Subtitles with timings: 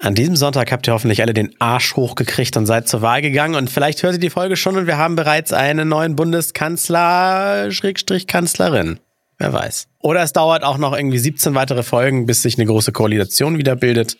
[0.00, 3.56] An diesem Sonntag habt ihr hoffentlich alle den Arsch hochgekriegt und seid zur Wahl gegangen.
[3.56, 8.28] Und vielleicht hört ihr die Folge schon und wir haben bereits einen neuen Bundeskanzler, Schrägstrich
[8.28, 9.00] Kanzlerin.
[9.38, 9.88] Wer weiß.
[9.98, 13.74] Oder es dauert auch noch irgendwie 17 weitere Folgen, bis sich eine große Koalition wieder
[13.74, 14.16] bildet.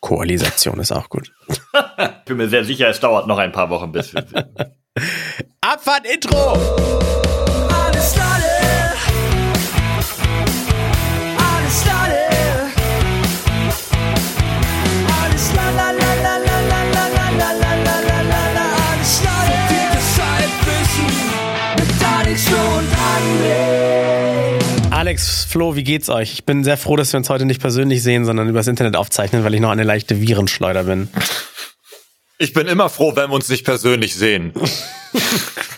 [0.00, 1.32] Koalisation ist auch gut.
[2.24, 4.24] Bin mir sehr sicher, es dauert noch ein paar Wochen, bis wir.
[5.60, 6.54] Abfahrt Intro!
[7.68, 8.39] Alles Lade.
[25.10, 26.34] Alex, Flo, wie geht's euch?
[26.34, 29.42] Ich bin sehr froh, dass wir uns heute nicht persönlich sehen, sondern übers Internet aufzeichnen,
[29.42, 31.08] weil ich noch eine leichte Virenschleuder bin.
[32.38, 34.52] Ich bin immer froh, wenn wir uns nicht persönlich sehen.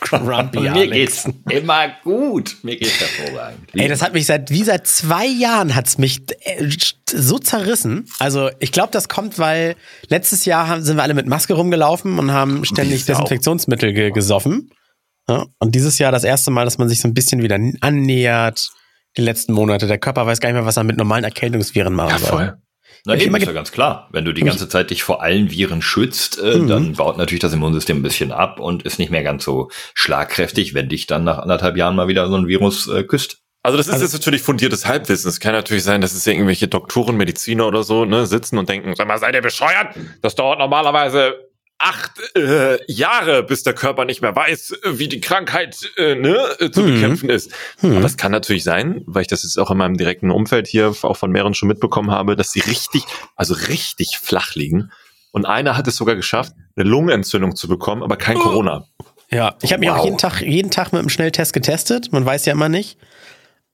[0.03, 1.25] Grumpy Mir Alex.
[1.25, 2.59] geht's immer gut.
[2.63, 3.71] Mir geht's hervorragend.
[3.73, 6.69] Ey, das hat mich seit wie seit zwei Jahren hat's mich äh,
[7.11, 8.05] so zerrissen.
[8.19, 9.77] Also ich glaube, das kommt, weil
[10.09, 13.07] letztes Jahr haben, sind wir alle mit Maske rumgelaufen und haben ständig.
[13.07, 14.69] Desinfektionsmittel ge gesoffen.
[15.27, 18.69] Ja, und dieses Jahr das erste Mal, dass man sich so ein bisschen wieder annähert.
[19.17, 19.87] Die letzten Monate.
[19.87, 22.57] Der Körper weiß gar nicht mehr, was er mit normalen Erkältungsviren machen soll.
[23.05, 24.09] Na, Hab ich eben, ist ja ganz klar.
[24.13, 26.67] Wenn du die ganze Zeit dich vor allen Viren schützt, äh, Mhm.
[26.69, 30.75] dann baut natürlich das Immunsystem ein bisschen ab und ist nicht mehr ganz so schlagkräftig,
[30.75, 33.39] wenn dich dann nach anderthalb Jahren mal wieder so ein Virus äh, küsst.
[33.65, 35.29] Also das ist jetzt natürlich fundiertes Halbwissen.
[35.29, 38.95] Es kann natürlich sein, dass es irgendwelche Doktoren, Mediziner oder so ne, sitzen und denken,
[38.97, 39.95] sag mal, seid ihr bescheuert?
[40.21, 41.35] Das dauert normalerweise
[41.83, 46.71] acht äh, Jahre, bis der Körper nicht mehr weiß, wie die Krankheit äh, ne, äh,
[46.71, 46.95] zu Mhm.
[46.95, 47.51] bekämpfen ist.
[47.81, 47.97] Hm.
[47.97, 50.95] Aber es kann natürlich sein, weil ich das jetzt auch in meinem direkten Umfeld hier
[51.03, 53.03] auch von mehreren schon mitbekommen habe, dass sie richtig,
[53.37, 54.91] also richtig flach liegen.
[55.33, 58.85] Und einer hat es sogar geschafft, eine Lungenentzündung zu bekommen, aber kein Corona.
[59.31, 60.05] Ja, ich habe mich auch Wow.
[60.05, 62.13] jeden Tag, jeden Tag mit einem Schnelltest getestet.
[62.13, 62.99] Man weiß ja immer nicht.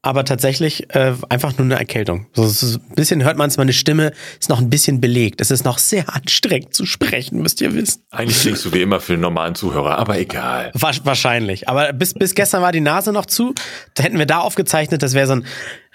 [0.01, 2.29] Aber tatsächlich äh, einfach nur eine Erkältung.
[2.33, 5.41] So, ist, ein bisschen hört man es, meine Stimme ist noch ein bisschen belegt.
[5.41, 8.05] Es ist noch sehr anstrengend zu sprechen, müsst ihr wissen.
[8.13, 10.71] Eigentlich klingst du wie immer für den normalen Zuhörer, aber egal.
[10.75, 11.69] Wa- Wahrscheinlich.
[11.69, 13.55] Aber bis, bis gestern war die Nase noch zu.
[13.95, 15.45] Da hätten wir da aufgezeichnet, das wäre so ein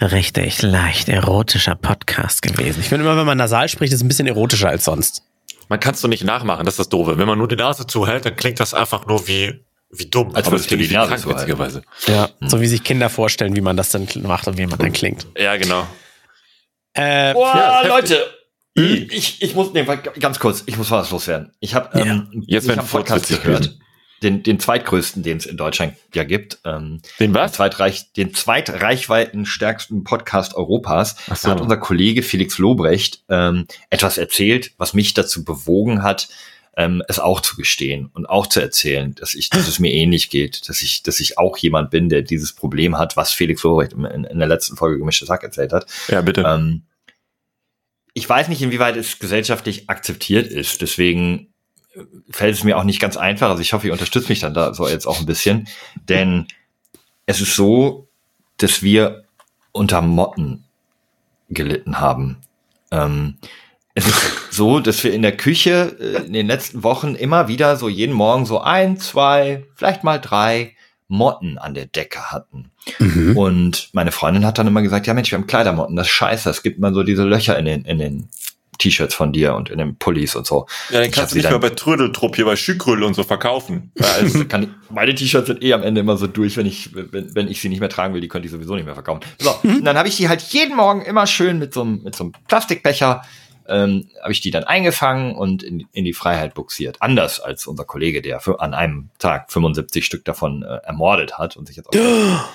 [0.01, 2.81] richtig leicht erotischer Podcast gewesen.
[2.81, 5.23] Ich finde immer, wenn man nasal spricht, ist es ein bisschen erotischer als sonst.
[5.69, 7.17] Man kann es doch nicht nachmachen, das ist das Doofe.
[7.17, 9.63] Wenn man nur die Nase zuhält, dann klingt das einfach nur wie,
[9.95, 10.35] wie dumm.
[10.35, 11.83] Als wie Nase krank, witzigerweise.
[12.07, 12.29] Ja.
[12.41, 15.27] So wie sich Kinder vorstellen, wie man das dann macht und wie man dann klingt.
[15.37, 15.87] Ja, genau.
[16.93, 18.19] Äh, Boah, Ja, Leute!
[18.75, 19.85] Ich, ich muss, nee,
[20.19, 21.51] ganz kurz, ich muss was loswerden.
[21.59, 23.77] Ich habe ähm, Jetzt ich hab einen Podcast gehört.
[24.23, 26.59] Den, den zweitgrößten, den es in Deutschland ja gibt.
[26.63, 27.51] Ähm, Den den, was?
[27.51, 31.17] zweitreich, den zweitreichweiten stärksten Podcast Europas.
[31.29, 31.49] Ach so.
[31.49, 36.29] Da hat unser Kollege Felix Lobrecht ähm, etwas erzählt, was mich dazu bewogen hat,
[36.75, 40.29] ähm, es auch zu gestehen und auch zu erzählen, dass ich, dass es mir ähnlich
[40.29, 43.94] geht, dass ich, dass ich auch jemand bin, der dieses Problem hat, was Felix Lobrecht
[43.94, 45.85] in, in der letzten Folge gemischtes Hack erzählt hat.
[46.07, 46.41] Ja, bitte.
[46.41, 46.84] Ähm,
[48.13, 50.81] ich weiß nicht, inwieweit es gesellschaftlich akzeptiert ist.
[50.81, 51.53] Deswegen
[51.94, 53.50] äh, fällt es mir auch nicht ganz einfach.
[53.50, 55.67] Also ich hoffe, ihr unterstützt mich dann da so jetzt auch ein bisschen.
[56.09, 56.47] Denn
[57.25, 58.07] es ist so,
[58.57, 59.25] dass wir
[59.72, 60.66] unter Motten
[61.50, 62.41] gelitten haben.
[62.91, 63.38] Ähm,
[63.95, 67.75] es ist so, dass wir in der Küche äh, in den letzten Wochen immer wieder
[67.75, 70.75] so jeden Morgen so ein, zwei, vielleicht mal drei
[71.08, 72.72] Motten an der Decke hatten.
[73.00, 73.36] mhm.
[73.38, 76.50] Und meine Freundin hat dann immer gesagt, ja Mensch, wir haben Kleidermotten, das ist scheiße,
[76.50, 78.30] es gibt mal so diese Löcher in den, in den
[78.80, 80.66] T-Shirts von dir und in den Pullis und so.
[80.90, 83.91] ja, den kannst du nicht mehr bei Trödeltrupp hier bei Schükröll und so verkaufen.
[83.97, 86.90] Ja, Also kann ich, meine T-Shirts sind eh am Ende immer so durch, wenn ich,
[86.94, 89.22] wenn, wenn ich sie nicht mehr tragen will, die könnte ich sowieso nicht mehr verkaufen.
[89.40, 92.16] So, und dann habe ich die halt jeden Morgen immer schön mit so einem, mit
[92.16, 93.22] so einem Plastikbecher,
[93.68, 97.01] ähm, habe ich die dann eingefangen und in, in die Freiheit buxiert.
[97.01, 101.57] Anders als unser Kollege, der für, an einem Tag 75 Stück davon äh, ermordet hat
[101.57, 101.94] und sich jetzt auch.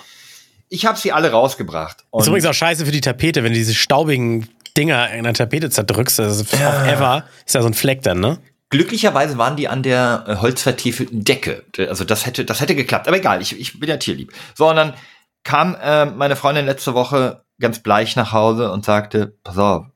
[0.71, 2.05] Ich habe sie alle rausgebracht.
[2.11, 5.33] Und ist übrigens auch scheiße für die Tapete, wenn du diese staubigen Dinger in der
[5.33, 6.21] Tapete zerdrückst.
[6.21, 8.39] Also forever ist ja so ein Fleck dann, ne?
[8.69, 11.65] Glücklicherweise waren die an der äh, holzvertiefelten Decke.
[11.79, 13.09] Also das hätte, das hätte geklappt.
[13.09, 14.33] Aber egal, ich, ich bin ja tierlieb.
[14.55, 14.93] So, und dann
[15.43, 19.87] kam äh, meine Freundin letzte Woche ganz bleich nach Hause und sagte, pass auf,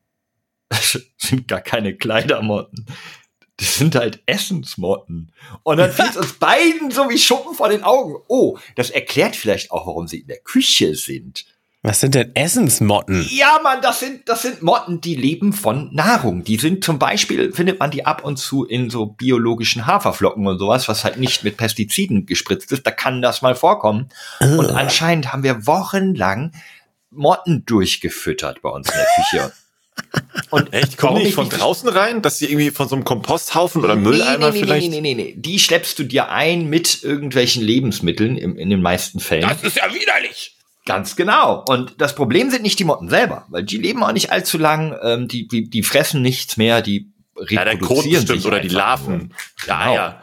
[0.72, 2.86] das sind gar keine Kleidermotten.
[3.56, 5.32] Das sind halt Essensmotten.
[5.62, 8.16] Und dann fiel es uns beiden so wie Schuppen vor den Augen.
[8.28, 11.44] Oh, das erklärt vielleicht auch, warum sie in der Küche sind.
[11.84, 13.26] Was sind denn Essensmotten?
[13.28, 16.44] Ja, Mann, das sind, das sind Motten, die leben von Nahrung.
[16.44, 20.58] Die sind zum Beispiel, findet man die ab und zu in so biologischen Haferflocken und
[20.58, 22.86] sowas, was halt nicht mit Pestiziden gespritzt ist.
[22.86, 24.08] Da kann das mal vorkommen.
[24.40, 26.52] Und anscheinend haben wir wochenlang
[27.10, 29.52] Motten durchgefüttert bei uns in der Küche.
[30.50, 30.98] Und Echt?
[30.98, 33.96] Kommen die ich von nicht draußen rein, dass sie irgendwie von so einem Komposthaufen oder
[33.96, 34.90] Mülleimer nee, nee, vielleicht?
[34.90, 35.34] Nee, nee, nee, nee.
[35.36, 39.48] Die schleppst du dir ein mit irgendwelchen Lebensmitteln im, in den meisten Fällen.
[39.62, 40.56] ist ja widerlich.
[40.84, 41.64] Ganz genau.
[41.66, 44.96] Und das Problem sind nicht die Motten selber, weil die leben auch nicht allzu lang,
[45.02, 47.10] ähm, die, die, die fressen nichts mehr, die
[47.48, 48.68] Ja, der reproduzieren sich oder die.
[48.68, 49.32] Larven.
[49.66, 49.94] Ja, Genau.
[49.94, 50.22] ja.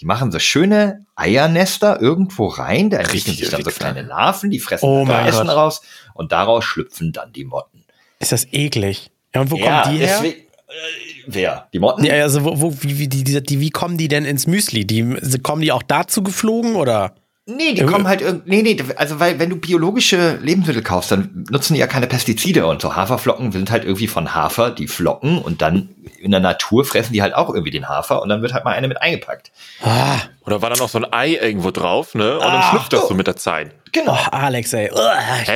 [0.00, 4.60] Die machen so schöne Eiernester irgendwo rein, da entwickeln sich dann so kleine Larven, die
[4.60, 5.56] fressen Oh Essen Gott.
[5.56, 5.82] raus
[6.14, 7.84] und daraus schlüpfen dann die Motten.
[8.20, 9.10] Ist das eklig?
[9.34, 10.20] Ja, und wo kommen die her?
[10.20, 11.68] deswegen- äh, wer?
[11.72, 12.04] Die Motten?
[12.04, 14.86] Ja, also wo, wo wie, wie, die, die, wie kommen die denn ins Müsli?
[14.86, 15.02] Die,
[15.42, 17.14] kommen die auch dazu geflogen oder?
[17.50, 21.10] Nee, die Irgendwie- kommen halt irgend, nee, nee, also weil, wenn du biologische Lebensmittel kaufst,
[21.10, 24.86] dann nutzen die ja keine Pestizide und so Haferflocken sind halt irgendwie von Hafer, die
[24.86, 28.42] Flocken und dann in der Natur fressen die halt auch irgendwie den Hafer und dann
[28.42, 29.50] wird halt mal eine mit eingepackt.
[29.82, 32.34] Ah, Oder war da noch so ein Ei irgendwo drauf, ne?
[32.34, 33.74] Und dann schlüpft das so mit der Zeit.
[33.92, 34.12] Genau.
[34.12, 34.90] oh, Alex, ey.
[34.92, 35.14] Uah,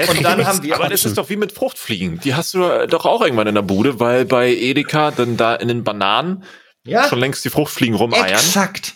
[0.09, 2.21] Und dann haben wir- Aber das ist doch wie mit Fruchtfliegen.
[2.21, 5.69] Die hast du doch auch irgendwann in der Bude, weil bei Edeka dann da in
[5.69, 6.45] den Bananen
[6.85, 8.29] Ja, schon längst die Fruchtfliegen rumeiern.
[8.31, 8.95] exakt.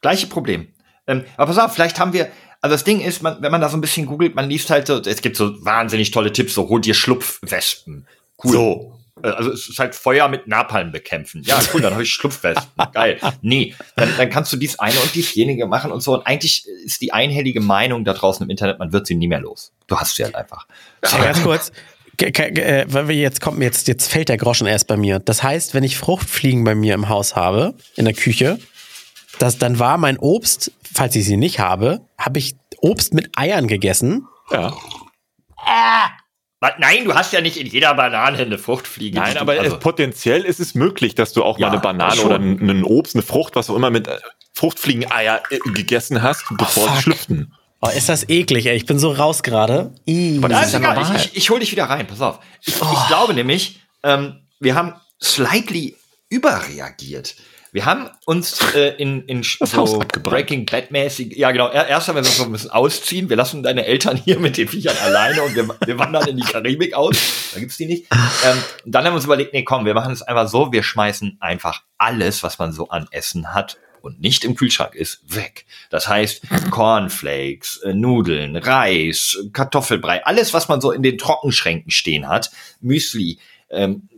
[0.00, 0.68] Gleiche Problem.
[1.06, 2.28] Ähm, aber pass auf, vielleicht haben wir,
[2.60, 4.86] also das Ding ist, man, wenn man da so ein bisschen googelt, man liest halt
[4.86, 8.06] so, es gibt so wahnsinnig tolle Tipps, so hol dir Schlupfwespen.
[8.42, 8.52] Cool.
[8.52, 8.98] So.
[9.22, 11.42] Äh, Also es ist halt Feuer mit Napalm bekämpfen.
[11.44, 12.70] Ja, cool, dann habe ich Schlupfwespen.
[12.92, 13.18] Geil.
[13.40, 16.14] Nee, dann, dann kannst du dies eine und diesjenige machen und so.
[16.14, 19.40] Und eigentlich ist die einhellige Meinung da draußen im Internet, man wird sie nie mehr
[19.40, 19.72] los.
[19.88, 20.66] Du hast sie halt einfach.
[21.04, 21.72] Ja, ganz kurz.
[22.20, 25.18] Äh, weil wir jetzt kommt mir jetzt jetzt fällt der Groschen erst bei mir.
[25.18, 28.58] Das heißt, wenn ich Fruchtfliegen bei mir im Haus habe, in der Küche,
[29.38, 33.66] das dann war mein Obst, falls ich sie nicht habe, habe ich Obst mit Eiern
[33.68, 34.26] gegessen.
[34.50, 34.76] Ja.
[36.60, 36.72] Was?
[36.78, 39.18] Nein, du hast ja nicht in jeder Banane eine Fruchtfliege.
[39.18, 42.26] Nein, aber also, potenziell ist es möglich, dass du auch Ja, mal eine Banane schon.
[42.26, 44.18] oder ein, Obst, eine Frucht, was auch immer mit äh,
[44.54, 46.96] Fruchtfliegeneier äh, gegessen hast, bevor fuck.
[46.96, 47.54] sie schlüpften.
[47.80, 48.76] Oh, ist das eklig, ey.
[48.76, 49.92] Ich bin so raus gerade.
[50.04, 52.06] Ich, ich, ich hole dich wieder rein.
[52.06, 52.38] Pass auf.
[52.64, 55.96] Ich, ich glaube nämlich, ähm, wir haben slightly
[56.28, 57.34] überreagiert.
[57.72, 59.98] Wir haben uns äh, in, in so.
[60.22, 63.30] Breaking Bad mäßig, ja genau, er- erst haben wir so ein bisschen ausziehen.
[63.30, 66.42] Wir lassen deine Eltern hier mit den Viechern alleine und wir, wir wandern in die
[66.42, 67.16] Karibik aus.
[67.54, 68.06] Da gibt's die nicht.
[68.12, 70.82] Ähm, und dann haben wir uns überlegt, nee, komm, wir machen es einfach so, wir
[70.82, 75.64] schmeißen einfach alles, was man so an Essen hat und nicht im Kühlschrank ist, weg.
[75.88, 82.28] Das heißt, Cornflakes, äh, Nudeln, Reis, Kartoffelbrei, alles, was man so in den Trockenschränken stehen
[82.28, 82.50] hat,
[82.82, 83.38] Müsli,
[83.70, 84.08] ähm,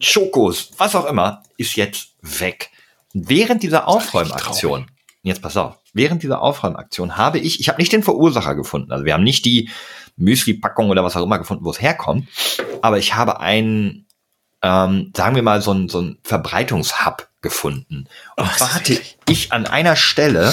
[0.00, 2.70] Schokos, was auch immer, ist jetzt weg.
[3.14, 4.90] Während dieser Aufräumaktion,
[5.22, 9.04] jetzt pass auf, während dieser Aufräumaktion habe ich, ich habe nicht den Verursacher gefunden, also
[9.04, 9.70] wir haben nicht die
[10.16, 12.28] Müsli-Packung oder was auch immer gefunden, wo es herkommt,
[12.82, 14.06] aber ich habe einen,
[14.62, 18.08] ähm, sagen wir mal, so ein, so ein Verbreitungshub gefunden.
[18.36, 19.16] Und hatte eklig.
[19.28, 20.52] ich an einer Stelle,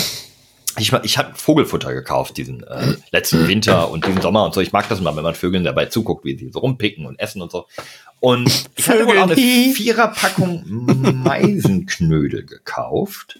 [0.77, 4.61] ich, ich habe Vogelfutter gekauft, diesen äh, letzten Winter und diesen Sommer und so.
[4.61, 7.41] Ich mag das mal, wenn man Vögeln dabei zuguckt, wie sie so rumpicken und essen
[7.41, 7.67] und so.
[8.19, 9.73] Und ich hatte wohl auch eine Vögel.
[9.73, 10.63] Viererpackung
[11.23, 13.39] Meisenknödel gekauft,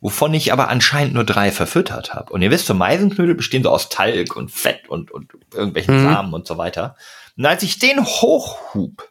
[0.00, 2.32] wovon ich aber anscheinend nur drei verfüttert habe.
[2.32, 6.04] Und ihr wisst, so Meisenknödel bestehen so aus Talg und Fett und, und irgendwelchen Mhm.
[6.04, 6.96] Samen und so weiter.
[7.36, 9.10] Und als ich den hochhub,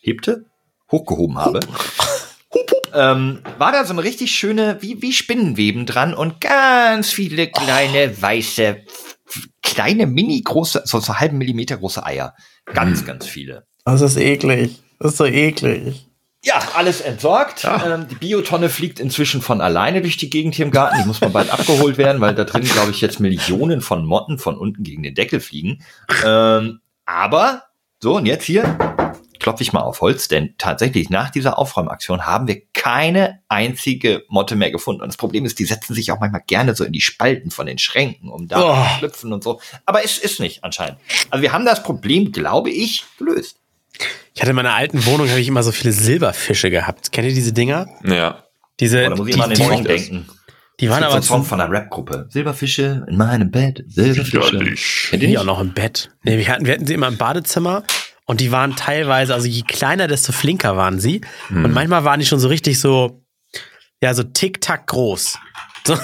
[0.00, 0.44] hebte,
[0.90, 1.60] hochgehoben habe,
[2.94, 8.20] ähm, war da so eine richtig schöne, wie, wie Spinnenweben dran und ganz viele kleine,
[8.20, 8.78] weiße,
[9.62, 12.34] kleine, mini große, so, so halben Millimeter große Eier.
[12.66, 13.66] Ganz, ganz viele.
[13.84, 14.82] Das ist eklig.
[14.98, 16.06] Das ist so eklig.
[16.42, 17.64] Ja, alles entsorgt.
[17.64, 17.94] Ja.
[17.94, 20.96] Ähm, die Biotonne fliegt inzwischen von alleine durch die Gegend hier im Garten.
[21.00, 24.38] Die muss mal bald abgeholt werden, weil da drin, glaube ich, jetzt Millionen von Motten
[24.38, 25.84] von unten gegen den Deckel fliegen.
[26.24, 27.64] Ähm, aber,
[28.02, 28.89] so, und jetzt hier
[29.40, 34.54] klopfe ich mal auf Holz, denn tatsächlich nach dieser Aufräumaktion haben wir keine einzige Motte
[34.54, 35.02] mehr gefunden.
[35.02, 37.66] Und das Problem ist, die setzen sich auch manchmal gerne so in die Spalten von
[37.66, 38.74] den Schränken, um da Oh.
[38.92, 39.60] zu schlüpfen und so.
[39.86, 40.98] Aber es ist nicht anscheinend.
[41.30, 43.56] Also wir haben das Problem, glaube ich, gelöst.
[44.34, 47.10] Ich hatte in meiner alten Wohnung habe ich immer so viele Silberfische gehabt.
[47.12, 47.86] Kennt ihr diese Dinger?
[48.04, 48.44] Ja.
[48.78, 50.28] Diese, Oh, da muss ich die, immer an den Song die, denken.
[50.80, 52.26] die waren Es gibt so aber einen Song von einer Rapgruppe.
[52.30, 53.84] Silberfische in meinem Bett.
[53.88, 55.10] Silberfische.
[55.10, 56.10] Kennt ihr die auch noch im Bett.
[56.22, 57.82] Nee, wir hatten, wir hatten sie immer im Badezimmer
[58.30, 61.20] und die waren teilweise, also je kleiner, desto flinker waren sie.
[61.48, 61.64] Hm.
[61.64, 63.22] Und manchmal waren die schon so richtig so,
[64.00, 65.38] ja, so tick-tack groß.
[65.86, 65.96] So,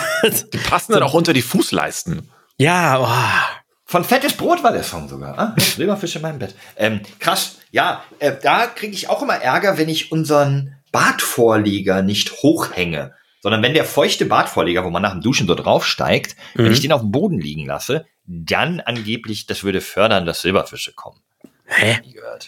[0.52, 2.30] Die passen dann auch unter die Fußleisten.
[2.56, 3.52] ja, oh.
[3.85, 5.38] Von Fettes Brot war der Song sogar.
[5.38, 6.54] Ah, Silberfische in meinem Bett.
[6.76, 7.59] Ähm, krass.
[7.71, 13.12] Ja, äh, da kriege ich auch immer Ärger, wenn ich unseren Badvorleger nicht hochhänge.
[13.42, 16.73] Sondern wenn der feuchte Badvorleger, wo man nach dem Duschen so draufsteigt, wenn Mhm.
[16.73, 21.21] ich den auf dem Boden liegen lasse, dann angeblich, das würde fördern, dass Silberfische kommen.
[21.66, 21.99] Hä?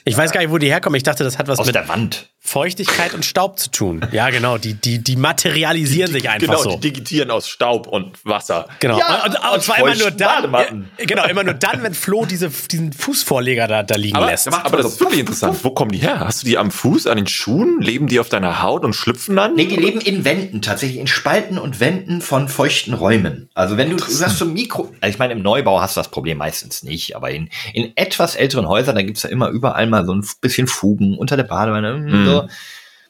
[0.05, 0.97] Ich weiß gar nicht, wo die herkommen.
[0.97, 2.31] Ich dachte, das hat was Aus mit der Wand.
[2.41, 4.01] Feuchtigkeit und Staub zu tun.
[4.13, 4.59] Ja, genau.
[4.59, 6.71] Die, die, die materialisieren sich einfach genau, so.
[6.71, 8.67] die digitieren aus Staub und Wasser.
[8.81, 8.99] Genau.
[8.99, 10.89] Ja, und, und, und zwar immer nur dann.
[10.99, 14.51] Ja, genau, immer nur dann, wenn Flo diese, diesen Fußvorleger da, da liegen Aber, lässt.
[14.51, 15.59] aber das ist wirklich interessant.
[15.63, 16.21] Wo kommen die her?
[16.21, 17.83] Hast du die am Fuß, an den Schuhen?
[17.83, 19.55] Leben die auf deiner Haut und schlüpfen dann?
[19.55, 23.51] Nee, die leben in Wänden, tatsächlich in Spalten und Wänden von feuchten Räumen.
[23.53, 26.09] Also wenn du, du hast so Mikro, also ich meine, im Neubau hast du das
[26.09, 30.07] Problem meistens nicht, aber in, in etwas älteren Häusern, da gibt's ja immer überall mal
[30.07, 31.95] so ein bisschen Fugen unter der Badewanne.
[31.99, 32.27] Mhm.
[32.27, 32.38] So.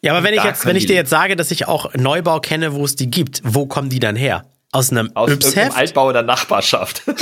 [0.01, 2.73] Ja, aber wenn ich jetzt, wenn ich dir jetzt sage, dass ich auch Neubau kenne,
[2.73, 4.45] wo es die gibt, wo kommen die dann her?
[4.71, 5.73] Aus einem Aus irgendeinem?
[5.73, 7.03] Altbau der Nachbarschaft.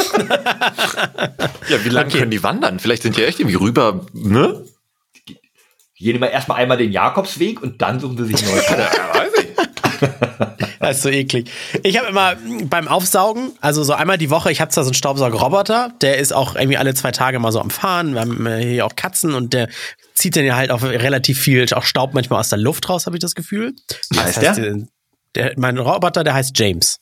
[1.69, 2.19] Ja, wie lange Okay.
[2.19, 2.79] können die wandern?
[2.79, 4.63] Vielleicht sind die echt irgendwie rüber, ne?
[5.99, 8.69] Gehen immer erstmal einmal den Jakobsweg und dann suchen sie sich Haus.
[8.69, 8.79] Ja,
[9.15, 9.46] weiß ich.
[10.79, 11.51] Das ist so eklig.
[11.83, 14.91] Ich habe immer mm, beim Aufsaugen, also so einmal die Woche, ich habe zwar so
[14.91, 18.15] einen Staubsaugerroboter, der ist auch irgendwie alle zwei Tage mal so am Fahren.
[18.15, 19.69] Wir haben hier auch Katzen und der
[20.15, 23.17] zieht dann ja halt auch relativ viel, auch Staub manchmal aus der Luft raus, habe
[23.17, 23.75] ich das Gefühl.
[24.11, 24.65] Wie heißt Das der?
[24.65, 24.85] äh,
[25.35, 25.53] der?
[25.57, 26.99] Mein Roboter, der heißt James.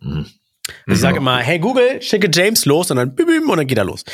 [0.00, 0.26] Mhm.
[0.86, 3.78] Ich sage immer, hey Google, schicke James los und dann bim, bim, und dann geht
[3.78, 4.04] er los.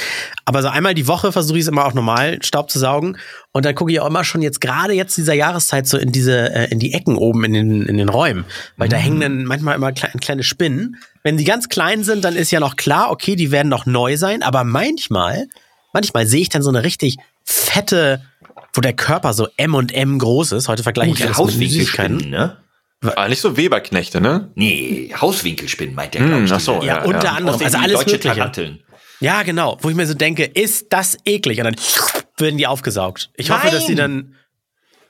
[0.45, 3.17] Aber so einmal die Woche versuche ich es immer auch normal Staub zu saugen
[3.53, 6.53] und dann gucke ich auch immer schon jetzt gerade jetzt dieser Jahreszeit so in diese
[6.55, 8.45] äh, in die Ecken oben in den in den Räumen,
[8.77, 10.97] weil da hängen dann manchmal immer kleine, kleine Spinnen.
[11.23, 14.17] Wenn die ganz klein sind, dann ist ja noch klar, okay, die werden noch neu
[14.17, 15.49] sein, aber manchmal
[15.93, 18.23] manchmal sehe ich dann so eine richtig fette
[18.75, 20.69] wo der Körper so M und M groß ist.
[20.69, 22.31] Heute vergleiche ich Gute alles mit Süßigkeiten.
[22.31, 22.57] ne?
[23.17, 24.51] Ah, nicht so Weberknechte, ne?
[24.55, 26.53] Nee, Hauswinkelspinnen meint der, ich.
[26.53, 27.33] ach so, Ja, Ja, unter ja.
[27.33, 28.35] anderem, also alles deutsche Mögliche.
[28.37, 28.83] Taranteln.
[29.21, 29.77] Ja, genau.
[29.81, 31.59] Wo ich mir so denke, ist das eklig?
[31.59, 31.77] Und dann
[32.39, 33.31] werden die aufgesaugt.
[33.37, 34.35] Ich hoffe, dass die dann.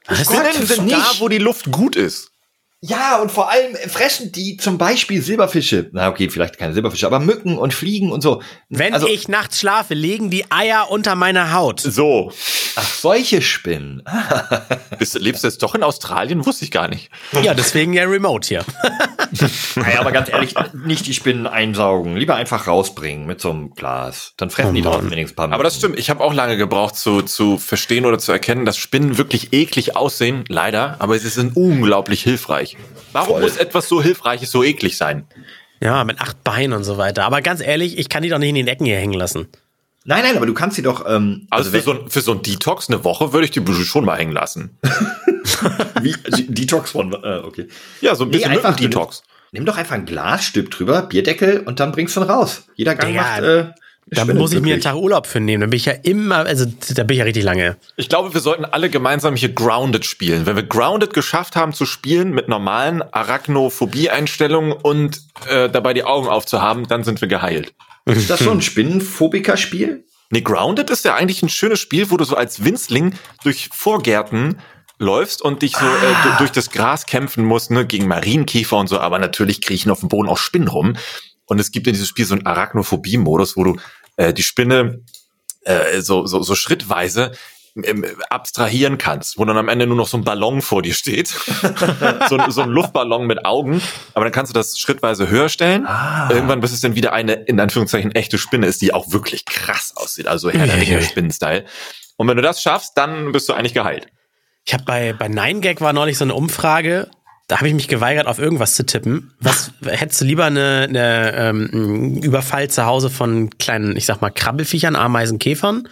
[0.06, 0.24] Was?
[0.24, 0.96] Spinnen sind nicht.
[0.96, 2.31] da, wo die Luft gut ist.
[2.84, 5.88] Ja, und vor allem fressen die zum Beispiel Silberfische.
[5.92, 8.42] Na okay, vielleicht keine Silberfische, aber Mücken und Fliegen und so.
[8.70, 11.78] Wenn also, ich nachts schlafe, legen die Eier unter meiner Haut.
[11.78, 12.32] So.
[12.74, 14.02] ach, solche Spinnen.
[14.98, 16.44] Bist, du- lebst du jetzt doch in Australien?
[16.44, 17.10] Wusste ich gar nicht.
[17.40, 18.64] Ja, deswegen ja Remote hier.
[19.76, 22.16] Naja, aber ganz ehrlich, nicht die Spinnen einsaugen.
[22.16, 24.34] Lieber einfach rausbringen mit so einem Glas.
[24.36, 25.98] Dann fressen Oh die draußen wenigstens ein paar Aber das stimmt.
[25.98, 29.96] Ich habe auch lange gebraucht zu, zu verstehen oder zu erkennen, dass Spinnen wirklich eklig
[29.96, 30.44] aussehen.
[30.48, 30.96] Leider.
[30.98, 32.71] Aber sie sind unglaublich hilfreich.
[33.12, 33.42] Warum Voll.
[33.42, 35.26] muss etwas so Hilfreiches so eklig sein?
[35.80, 37.24] Ja, mit acht Beinen und so weiter.
[37.24, 39.48] Aber ganz ehrlich, ich kann die doch nicht in den Ecken hier hängen lassen.
[40.04, 42.32] Nein, nein, aber du kannst sie doch, ähm, Also, für, wenn- so, ein- für so
[42.32, 44.78] ein Detox eine Woche würde ich die schon mal hängen lassen.
[46.00, 46.14] wie,
[46.48, 47.68] Detox von, äh, okay.
[48.00, 49.22] Ja, so ein Nee, bisschen einfach Detox.
[49.52, 52.64] Nimm doch einfach ein Glas, stülp drüber, Bierdeckel und dann bringst du ihn raus.
[52.74, 53.66] Jeder Gang Digga, macht, äh,
[54.06, 54.82] Da muss ich mir einen.
[54.82, 55.62] Tag Urlaub für nehmen.
[55.62, 57.76] Dann bin ich ja immer, also da bin ich ja richtig lange.
[57.96, 60.44] Ich glaube, wir sollten alle gemeinsam hier Grounded spielen.
[60.44, 66.28] Wenn wir Grounded geschafft haben zu spielen mit normalen Arachnophobie-Einstellungen und äh, dabei die Augen
[66.28, 67.72] aufzuhaben, dann sind wir geheilt.
[68.04, 70.04] Ist das so ein Spinnenphobiker-Spiel?
[70.30, 74.58] Nee, Grounded ist ja eigentlich ein schönes Spiel, wo du so als Winzling durch Vorgärten
[74.98, 75.88] läufst und dich so äh,
[76.24, 80.00] du- durch das Gras kämpfen musst, ne, gegen Marienkäfer und so, aber natürlich kriechen auf
[80.00, 80.96] dem Boden auch Spinnen rum.
[81.46, 83.76] Und es gibt in diesem Spiel so einen Arachnophobie-Modus, wo du
[84.16, 85.00] äh, die Spinne
[85.64, 87.32] äh, so, so, so schrittweise
[87.84, 91.28] ähm, abstrahieren kannst, wo dann am Ende nur noch so ein Ballon vor dir steht.
[92.28, 93.80] so, ein- so ein Luftballon mit Augen.
[94.14, 95.86] Aber dann kannst du das schrittweise höher stellen.
[96.30, 99.94] Irgendwann bis es dann wieder eine, in Anführungszeichen, echte Spinne ist, die auch wirklich krass
[99.96, 100.26] aussieht.
[100.26, 101.64] Also Herr der Ringe Spinnen-Style.
[102.16, 104.06] Und wenn du das schaffst, dann bist du eigentlich geheilt.
[104.64, 107.10] Ich habe bei, bei 9gag war neulich so eine Umfrage,
[107.48, 109.34] da habe ich mich geweigert, auf irgendwas zu tippen.
[109.40, 114.20] Was hättest du lieber eine, eine ähm, einen Überfall zu Hause von kleinen, ich sag
[114.20, 115.88] mal, Krabbelfiechern, Ameisen, Käfern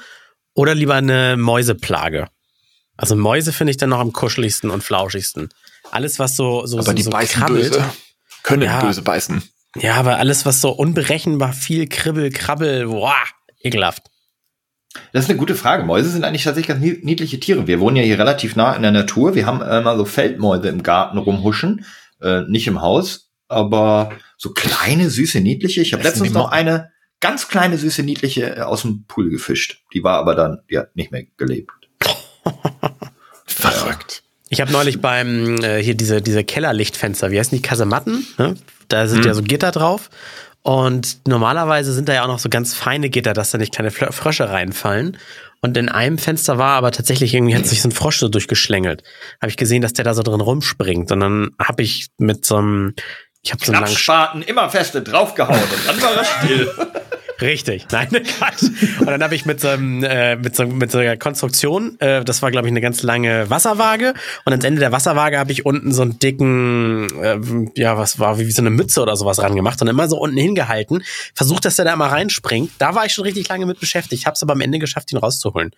[0.54, 2.28] oder lieber eine Mäuseplage?
[2.96, 5.48] Also Mäuse finde ich dann noch am kuscheligsten und flauschigsten.
[5.90, 7.72] Alles, was so, so, Aber so, die so beißen krabbelt.
[7.72, 7.84] böse.
[8.42, 8.80] Können Ja.
[8.80, 9.42] böse beißen.
[9.76, 13.14] Ja, aber alles, was so unberechenbar viel Kribbel, Krabbel, boah,
[13.62, 14.10] ekelhaft.
[15.12, 15.84] Das ist eine gute Frage.
[15.84, 17.66] Mäuse sind eigentlich tatsächlich ganz nie- niedliche Tiere.
[17.66, 19.34] Wir wohnen ja hier relativ nah in der Natur.
[19.34, 21.84] Wir haben mal so Feldmäuse im Garten rumhuschen.
[22.20, 25.80] Äh, nicht im Haus, aber so kleine, süße, niedliche.
[25.80, 29.84] Ich habe letztens noch eine ganz kleine, süße, niedliche äh, aus dem Pool gefischt.
[29.94, 31.70] Die war aber dann, die hat nicht mehr gelebt.
[33.46, 34.22] Verrückt.
[34.48, 38.26] Ich habe neulich beim äh, hier diese diese Kellerlichtfenster, wie heißen die Kasematten?
[38.38, 38.56] Ne?
[38.88, 40.10] Da sind ja so Gitter drauf
[40.62, 43.90] und normalerweise sind da ja auch noch so ganz feine Gitter, dass da nicht kleine
[43.90, 45.16] Frösche reinfallen.
[45.62, 49.02] Und in einem Fenster war aber tatsächlich irgendwie hat sich so ein Frosch so durchgeschlängelt.
[49.40, 52.56] Habe ich gesehen, dass der da so drin rumspringt und dann habe ich mit so
[52.56, 52.94] einem
[53.42, 56.70] ich habe so einen langen Klappspaten immer feste draufgehauen und dann war er still.
[57.40, 58.62] Richtig, nein, Quatsch.
[59.00, 62.24] Und dann habe ich mit so, einem, äh, mit, so, mit so einer Konstruktion, äh,
[62.24, 65.66] das war glaube ich eine ganz lange Wasserwaage und ans Ende der Wasserwaage habe ich
[65.66, 67.38] unten so einen dicken, äh,
[67.80, 70.18] ja was war, wie, wie so eine Mütze oder sowas ran gemacht und immer so
[70.18, 71.02] unten hingehalten,
[71.34, 72.72] versucht, dass der da mal reinspringt.
[72.78, 75.18] Da war ich schon richtig lange mit beschäftigt, habe es aber am Ende geschafft, ihn
[75.18, 75.70] rauszuholen.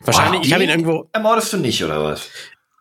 [0.00, 2.28] Wahrscheinlich, ich habe ihn irgendwo, Ermordest du nicht, oder was?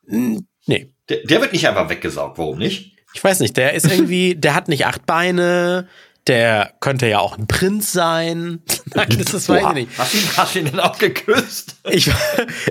[0.07, 2.37] nee, Der, der wird nicht einfach weggesaugt.
[2.37, 2.95] Warum nicht?
[3.15, 5.87] ich weiß nicht, der ist irgendwie, der hat nicht acht Beine,
[6.27, 8.61] der könnte ja auch ein Prinz sein.
[8.95, 9.91] Nein, das, das weiß ich nicht.
[9.97, 11.75] Hast du ihn, hast du ihn denn auch geküsst?
[11.89, 12.09] Ich,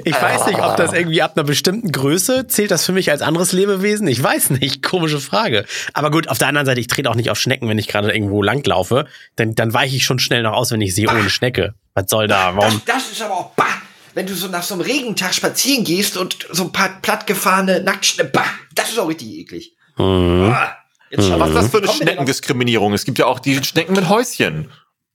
[0.05, 3.23] ich weiß nicht, ob das irgendwie ab einer bestimmten Größe zählt das für mich als
[3.23, 4.09] anderes Lebewesen.
[4.09, 5.67] Ich weiß nicht, komische Frage.
[5.93, 8.13] Aber gut, auf der anderen Seite, ich trete auch nicht auf Schnecken, wenn ich gerade
[8.13, 9.07] irgendwo langlaufe.
[9.39, 11.75] Denn dann weiche ich schon schnell noch aus, wenn ich sehe ohne Schnecke.
[11.95, 12.57] Was soll da?
[12.57, 12.83] Warum?
[12.87, 13.67] Das, das ist aber auch, bah,
[14.15, 18.33] wenn du so nach so einem Regentag spazieren gehst und so ein paar plattgefahrene Nacktschnecken,
[18.33, 19.77] bah, das ist auch richtig eklig.
[19.97, 20.53] Mhm.
[20.53, 20.77] Ah,
[21.17, 22.93] jetzt schau, Was ist das für eine Schneckendiskriminierung?
[22.93, 24.71] Es gibt ja auch die Schnecken mit Häuschen.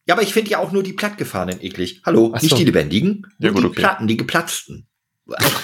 [0.08, 2.02] Ja, aber ich finde ja auch nur die plattgefahrenen eklig.
[2.06, 2.58] Hallo, Ach nicht so.
[2.58, 3.80] die lebendigen, Ja, gut, die okay.
[3.82, 4.88] Platten, die geplatzten.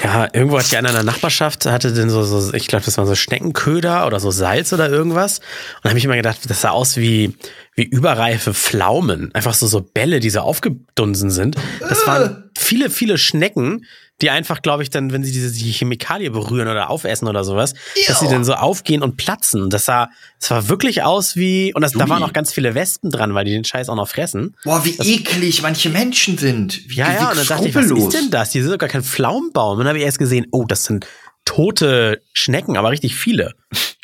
[0.04, 2.98] Ja, irgendwo hat ja einer in der Nachbarschaft, hatte denn so, so ich glaube, das
[3.00, 5.39] war so Schneckenköder oder so Salz oder irgendwas.
[5.39, 5.46] Und
[5.86, 7.36] da habe ich immer gedacht, das sah aus wie,
[7.75, 9.34] wie überreife Pflaumen.
[9.36, 11.58] Einfach so, so Bälle, die so aufgedunsen sind.
[11.82, 13.86] Das waren viele, viele Schnecken,
[14.22, 17.74] die einfach, glaube ich, dann, wenn sie diese die Chemikalie berühren oder aufessen oder sowas,
[18.08, 19.70] dass sie dann so aufgehen und platzen.
[19.70, 23.12] Das sah, das war wirklich aus wie, und das, da waren auch ganz viele Wespen
[23.12, 24.55] dran, weil die den Scheiß auch noch fressen.
[24.63, 26.89] Boah, wie eklig manche Menschen sind.
[26.89, 28.53] Wie, Ja, wie ja, und dann dachte ich, was ist denn das?
[28.53, 29.74] Hier ist sogar kein Pflaumenbaum.
[29.74, 31.05] Und dann habe ich erst gesehen, oh, das sind
[31.44, 33.53] tote Schnecken, aber richtig viele.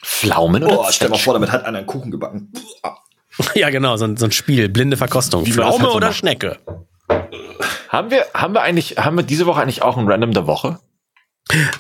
[0.03, 2.51] Pflaumen oder Boah, stell mal vor, damit hat einer einen Kuchen gebacken.
[3.55, 5.45] Ja, genau, so ein, so ein Spiel, blinde Verkostung.
[5.45, 6.17] Wie Pflaume halt so oder macht.
[6.17, 6.59] Schnecke?
[7.89, 10.79] Haben wir, haben wir eigentlich, haben wir diese Woche eigentlich auch ein Random der Woche?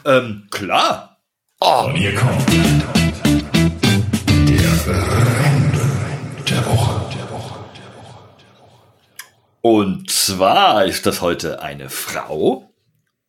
[0.05, 1.17] Ähm, klar.
[1.59, 2.57] Oh, Hier kommt der
[4.87, 7.01] Random der Woche.
[9.61, 12.71] Und zwar ist das heute eine Frau.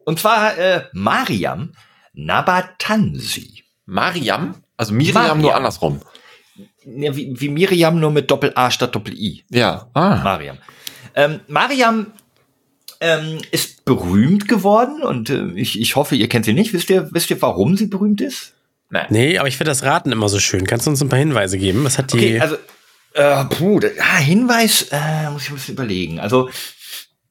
[0.05, 1.73] Und zwar äh, Mariam
[2.15, 3.65] Nabatansi.
[3.85, 4.63] Mariam?
[4.77, 5.41] Also Miriam Mariam.
[5.41, 6.01] nur andersrum.
[6.85, 9.45] Ja, wie, wie Miriam nur mit Doppel-A statt Doppel-I.
[9.51, 9.89] Ja.
[9.95, 10.17] Ah.
[10.23, 10.59] Mariam.
[11.15, 12.07] Ähm, Mariam
[13.01, 16.73] ähm, ist berühmt geworden und äh, ich, ich hoffe, ihr kennt sie nicht.
[16.73, 18.55] Wisst ihr, wisst ihr, warum sie berühmt ist?
[19.09, 20.67] Nee, aber ich finde das Raten immer so schön.
[20.67, 21.83] Kannst du uns ein paar Hinweise geben?
[21.85, 22.17] Was hat die.
[22.19, 22.57] Okay, also
[23.15, 26.21] äh, puh, da, ah, Hinweis, äh, muss ich ein bisschen überlegen.
[26.21, 26.51] Also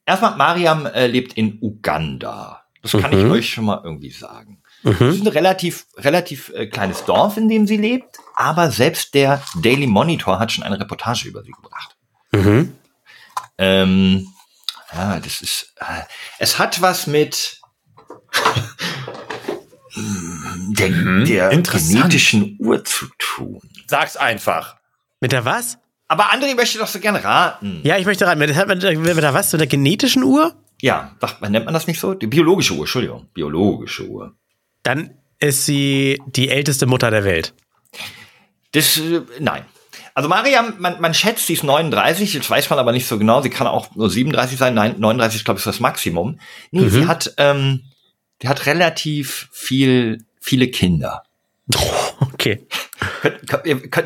[0.04, 2.62] erstmal, Mariam äh, lebt in Uganda.
[2.82, 3.30] Das kann ich Mhm.
[3.30, 4.61] euch schon mal irgendwie sagen.
[4.82, 4.96] Mhm.
[5.08, 9.42] Es ist ein relativ, relativ äh, kleines Dorf, in dem sie lebt, aber selbst der
[9.62, 11.96] Daily Monitor hat schon eine Reportage über sie gebracht.
[12.32, 12.74] Mhm.
[13.58, 14.26] Ähm,
[14.94, 16.02] ja, das ist, äh,
[16.38, 17.60] es hat was mit
[19.96, 20.88] der,
[21.24, 21.92] der interessant.
[21.94, 23.60] genetischen Uhr zu tun.
[23.86, 24.76] Sag's einfach.
[25.20, 25.78] Mit der was?
[26.08, 27.80] Aber André möchte doch so gerne raten.
[27.84, 28.38] Ja, ich möchte raten.
[28.38, 29.52] Mit, der- mit, der- mit der was?
[29.52, 30.54] Mit der genetischen Uhr?
[30.80, 32.12] Ja, nennt man das nicht so?
[32.14, 33.28] Die biologische Uhr, Entschuldigung.
[33.32, 34.34] Biologische Uhr.
[34.82, 37.54] Dann ist sie die älteste Mutter der Welt.
[38.72, 39.64] Das, äh, nein.
[40.14, 43.40] Also Mariam, man, man schätzt, sie ist 39, jetzt weiß man aber nicht so genau,
[43.40, 46.38] sie kann auch nur 37 sein, nein, 39 ist, glaube ich, das Maximum.
[46.70, 47.84] Nee, sie hat, ähm,
[48.42, 51.22] die hat relativ viel, viele Kinder.
[52.34, 52.66] Okay.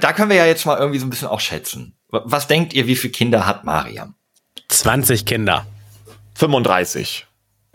[0.01, 1.95] Da können wir ja jetzt mal irgendwie so ein bisschen auch schätzen.
[2.09, 4.15] Was denkt ihr, wie viele Kinder hat Mariam?
[4.69, 5.67] 20 Kinder.
[6.35, 7.26] 35.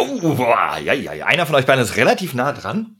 [0.02, 1.26] Oh, boah, ja, ja, ja.
[1.26, 2.98] Einer von euch beiden ist relativ nah dran.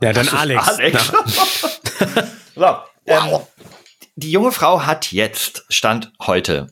[0.00, 0.68] Ja, dann Alex.
[0.68, 1.12] Alex.
[2.54, 3.40] so, ähm,
[4.16, 6.68] die junge Frau hat jetzt, Stand heute,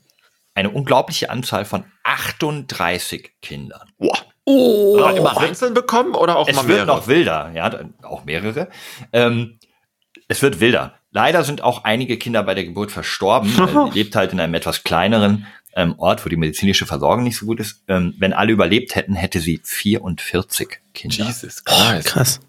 [0.55, 3.93] eine unglaubliche Anzahl von 38 Kindern.
[3.99, 4.19] Boah.
[4.45, 4.99] Oh.
[4.99, 6.97] Aber immer einzeln bekommen oder auch Es mal wird mehrere?
[6.99, 7.71] noch wilder, ja,
[8.03, 8.69] auch mehrere.
[9.13, 9.59] Ähm,
[10.29, 10.95] es wird wilder.
[11.13, 13.51] Leider sind auch einige Kinder bei der Geburt verstorben.
[13.51, 17.37] Äh, Sie lebt halt in einem etwas kleineren ähm, Ort, wo die medizinische Versorgung nicht
[17.37, 17.83] so gut ist.
[17.89, 21.27] Ähm, wenn alle überlebt hätten, hätte sie 44 Kinder.
[21.27, 22.07] Jesus Christ.
[22.09, 22.41] Krass.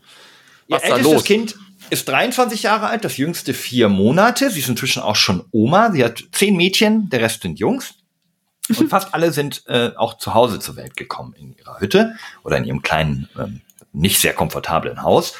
[0.68, 1.24] Ihr Was ist da ältestes los?
[1.24, 1.56] Kind
[1.90, 4.50] ist 23 Jahre alt, das jüngste vier Monate.
[4.50, 5.92] Sie ist inzwischen auch schon Oma.
[5.92, 7.96] Sie hat zehn Mädchen, der Rest sind Jungs.
[8.70, 12.58] Und fast alle sind äh, auch zu Hause zur Welt gekommen in ihrer Hütte oder
[12.58, 15.34] in ihrem kleinen, ähm, nicht sehr komfortablen Haus.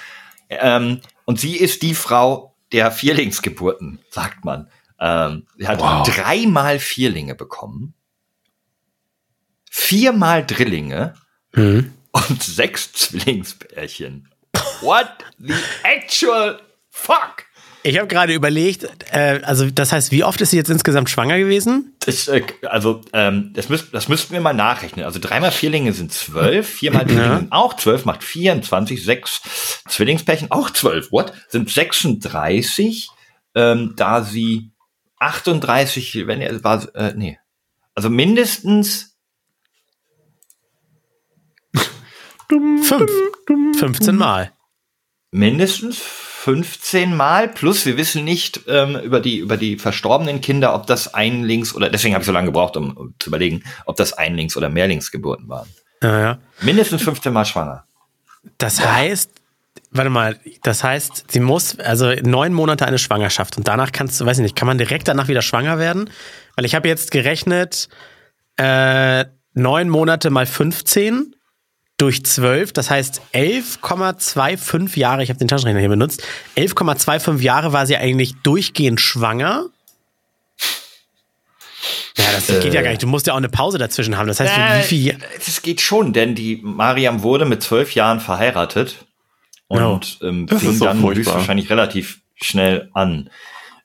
[0.50, 4.68] Ähm, und sie ist die Frau der Vierlingsgeburten, sagt man.
[5.04, 6.08] Ähm, sie hat Wow.
[6.08, 7.96] dreimal Vierlinge bekommen,
[9.70, 11.14] viermal Drillinge
[11.56, 11.94] Mhm.
[12.12, 14.30] und sechs Zwillingspärchen.
[14.82, 15.10] What
[15.40, 16.60] the actual
[16.90, 17.46] fuck?
[17.84, 21.40] Ich habe gerade überlegt, äh, also das heißt, wie oft ist sie jetzt insgesamt schwanger
[21.40, 21.96] gewesen?
[22.06, 25.04] Das, äh, also, ähm, das, müsst, das müssten wir mal nachrechnen.
[25.04, 29.42] Also dreimal Vierlinge sind zwölf, viermal Drillinge sind auch zwölf, macht 24, sechs
[29.90, 31.12] Zwillingspärchen auch zwölf.
[31.12, 31.34] What?
[31.48, 33.10] Sind 36,
[33.56, 34.70] ähm, da sie
[35.22, 37.38] 38, wenn er war, äh, nee.
[37.96, 39.18] Also mindestens,
[42.84, 43.22] Fünf.
[43.80, 44.52] 15 Mal.
[45.32, 50.86] mindestens 15 Mal plus wir wissen nicht ähm, über die über die verstorbenen Kinder, ob
[50.86, 54.12] das Einlings oder deswegen habe ich so lange gebraucht, um, um zu überlegen, ob das
[54.12, 55.70] Einlings oder Mehrlingsgeburten waren.
[56.04, 56.40] Ja, ja.
[56.62, 57.86] Mindestens 15 Mal schwanger.
[58.58, 59.41] Das heißt,
[59.92, 64.26] warte mal, das heißt, sie muss, also neun Monate eine Schwangerschaft und danach kannst du,
[64.26, 66.10] weiß ich nicht, kann man direkt danach wieder schwanger werden?
[66.56, 67.90] Weil ich habe jetzt gerechnet,
[68.58, 71.36] äh, neun Monate mal 15
[71.98, 76.24] durch 12, das heißt 11,25 Jahre, ich habe den Taschenrechner hier benutzt,
[76.56, 79.66] 11,25 Jahre war sie eigentlich durchgehend schwanger.
[82.18, 83.02] Ja, das geht ja gar nicht.
[83.02, 84.28] Du musst ja auch eine Pause dazwischen haben.
[84.28, 85.18] Das heißt, Äh, wie viel.
[85.44, 89.06] Das geht schon, denn die Mariam wurde mit zwölf Jahren verheiratet
[89.72, 93.30] und ähm, Das fing dann höchstwahrscheinlich relativ schnell an.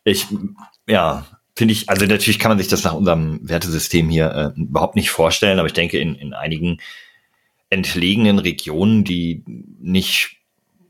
[0.05, 0.27] Ich,
[0.87, 4.97] ja, finde ich, also natürlich kann man sich das nach unserem Wertesystem hier äh, überhaupt
[4.97, 6.79] nicht vorstellen, aber ich denke, in, in einigen
[7.71, 9.43] entlegenen Regionen, die
[9.81, 10.37] nicht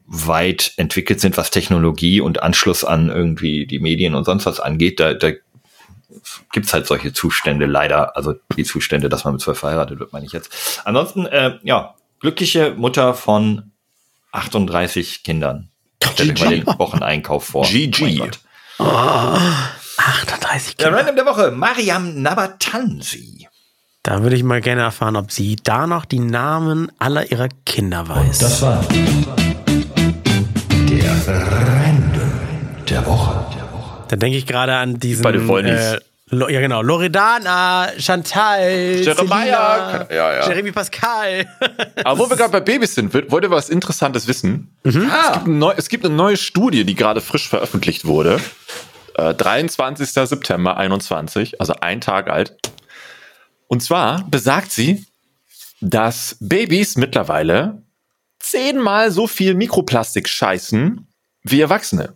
[0.07, 5.01] weit entwickelt sind, was Technologie und Anschluss an irgendwie die Medien und sonst was angeht,
[5.01, 5.33] da, da
[6.53, 10.27] gibt's halt solche Zustände leider, also die Zustände, dass man mit zwölf verheiratet wird, meine
[10.27, 10.83] ich jetzt.
[10.85, 13.73] Ansonsten, äh, ja, glückliche Mutter von
[14.33, 15.71] 38 Kindern.
[16.03, 17.67] Stellt euch mal den Wocheneinkauf vor.
[17.67, 18.03] GG.
[18.03, 18.41] Mein Gott.
[18.79, 20.99] 38 Der Kinder.
[20.99, 23.49] Random der Woche, Mariam Nabatansi.
[24.03, 28.09] Da würde ich mal gerne erfahren, ob sie da noch die Namen aller ihrer Kinder
[28.09, 28.39] weiß.
[28.39, 28.85] Das war
[30.89, 32.31] der Random
[32.89, 33.47] der Woche.
[34.09, 35.23] Da denke ich gerade an diesen.
[35.23, 35.81] Beide Wollnis.
[35.81, 36.83] Äh, Lo- ja, genau.
[36.83, 40.49] Loredana, Chantal, Jeremiah, ja, ja.
[40.49, 41.47] Jeremy Pascal.
[42.05, 44.77] Aber wo wir gerade bei Babys sind, wollt ihr was Interessantes wissen?
[44.85, 48.41] Ah, Es, gibt neu, es gibt eine neue Studie, die gerade frisch veröffentlicht wurde.
[49.15, 50.09] Äh, 23.
[50.11, 52.57] September 21, also ein Tag alt.
[53.69, 55.07] Und zwar besagt sie,
[55.81, 57.83] dass Babys mittlerweile
[58.41, 61.07] zehnmal so viel Mikroplastik scheißen
[61.45, 62.15] wie Erwachsene.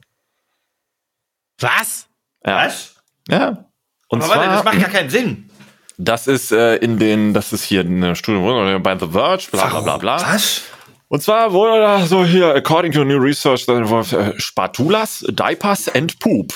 [1.60, 2.06] Was?
[2.44, 2.66] Ja.
[2.66, 2.94] was?
[3.28, 3.69] Ja.
[4.10, 5.50] Und Aber warte, das zwar, macht gar keinen Sinn.
[5.96, 9.80] das ist äh, in den, das ist hier eine Studie bei The Verge, bla bla
[9.80, 10.34] bla bla.
[10.34, 10.62] Was?
[11.08, 15.88] Und zwar wurde da so hier, according to new research that involves uh, spatulas, diapers
[15.88, 16.52] and poop.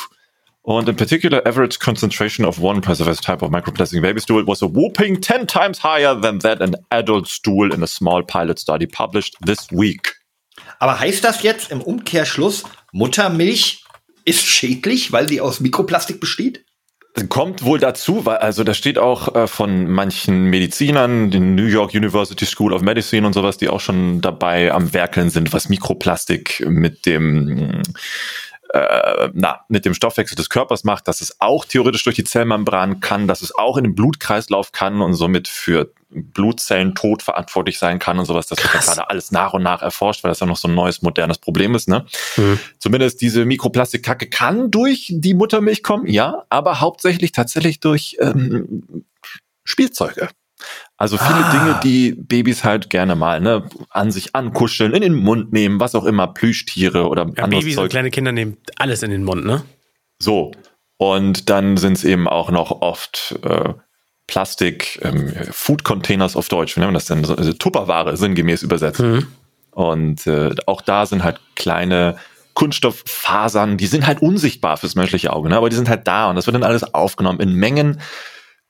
[0.63, 4.67] Und in particular, average concentration of one specific type of microplastic baby stool was a
[4.67, 9.37] whooping 10 times higher than that an adult stool in a small pilot study published
[9.45, 10.17] this week.
[10.81, 13.85] Aber heißt das jetzt im Umkehrschluss, Muttermilch
[14.25, 16.65] ist schädlich, weil sie aus Mikroplastik besteht?
[17.29, 21.95] Kommt wohl dazu, weil also da steht auch äh, von manchen Medizinern, den New York
[21.95, 26.65] University School of Medicine und sowas, die auch schon dabei am Werkeln sind, was Mikroplastik
[26.67, 27.83] mit dem
[28.75, 32.99] äh, na, mit dem Stoffwechsel des Körpers macht, dass es auch theoretisch durch die Zellmembran
[32.99, 38.19] kann, dass es auch in den Blutkreislauf kann und somit für Blutzellentod verantwortlich sein kann
[38.19, 38.47] und sowas.
[38.47, 40.75] Das wird ja gerade alles nach und nach erforscht, weil das ja noch so ein
[40.75, 41.89] neues, modernes Problem ist.
[41.89, 42.07] Ne?
[42.79, 49.05] Zumindest diese Mikroplastikkacke kann durch die Muttermilch kommen, ja, aber hauptsächlich tatsächlich durch ähm,
[49.65, 50.29] Spielzeuge.
[50.97, 51.51] Also viele Ah.
[51.51, 55.95] Dinge, die Babys halt gerne mal ne, an sich ankuscheln, in den Mund nehmen, was
[55.95, 57.91] auch immer, Plüschtiere oder Ja, anderes Babys und Zeug.
[57.91, 59.63] kleine Kinder nehmen alles in den Mund, ne?
[60.21, 60.53] So.
[60.97, 63.75] Und dann sind es eben auch noch oft äh,
[64.27, 67.25] Plastik, ähm, Food Containers auf Deutsch, wie nennt man das denn?
[67.25, 69.01] So, also Tupperware sinngemäß übersetzt.
[69.71, 72.17] Und äh, auch da sind halt kleine
[72.55, 75.57] Kunststofffasern, die sind halt unsichtbar fürs menschliche Auge, ne?
[75.57, 78.01] aber die sind halt da und das wird dann alles aufgenommen in Mengen,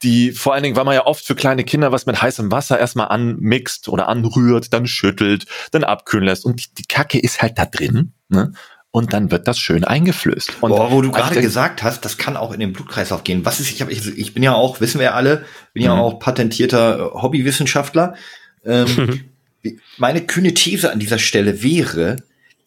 [0.02, 2.78] die vor allen Dingen, weil man ja oft für kleine Kinder was mit heißem Wasser
[2.78, 7.58] erstmal anmixt oder anrührt, dann schüttelt, dann abkühlen lässt und die, die Kacke ist halt
[7.58, 8.52] da drin ne?
[8.94, 10.52] Und dann wird das schön eingeflößt.
[10.62, 13.44] Und Boah, wo du also gerade gesagt hast, das kann auch in den Blutkreislauf gehen.
[13.44, 15.94] Was ist, ich, hab, ich, ich bin ja auch, wissen wir ja alle, bin ja
[15.96, 16.00] Mhm.
[16.00, 18.14] auch patentierter äh, Hobbywissenschaftler.
[18.64, 19.24] Ähm,
[19.62, 22.18] wie- meine kühne These an dieser Stelle wäre,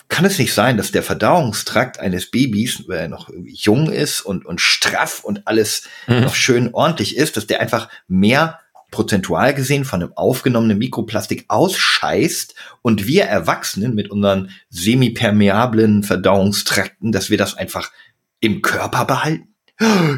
[0.09, 4.45] kann es nicht sein, dass der Verdauungstrakt eines Babys, weil er noch jung ist und,
[4.45, 6.21] und straff und alles Mhm.
[6.21, 8.59] noch schön ordentlich ist, dass der einfach mehr
[8.91, 17.29] prozentual gesehen von dem aufgenommenen Mikroplastik ausscheißt und wir Erwachsenen mit unseren semipermeablen Verdauungstrakten, dass
[17.29, 17.91] wir das einfach
[18.39, 19.55] im Körper behalten?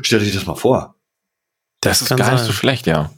[0.04, 0.96] Stell dir das mal vor.
[1.82, 2.48] das ist kann gar nicht sein.
[2.48, 3.12] so schlecht, ja.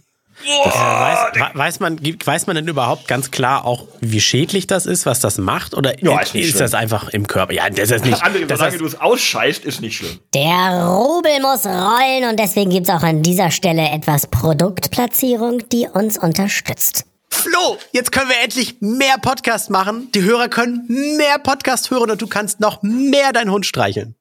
[0.44, 4.66] Äh, weiß, we- weiß, man, gibt- weiß man denn überhaupt ganz klar auch, wie schädlich
[4.68, 5.74] das ist, was das macht?
[5.76, 7.54] Oder Ja, ist, ist das einfach im Körper?
[7.54, 8.24] Ja, das ist nicht.
[8.24, 10.20] Andere, das solange du es ausscheißt, ist nicht schlimm.
[10.34, 16.18] Der Rubel muss rollen und deswegen gibt's auch an dieser Stelle etwas Produktplatzierung, die uns
[16.18, 17.06] unterstützt.
[17.30, 20.10] Flo, jetzt können wir endlich mehr Podcast machen.
[20.14, 20.86] Die Hörer können
[21.18, 24.16] mehr Podcast hören und du kannst noch mehr deinen Hund streicheln.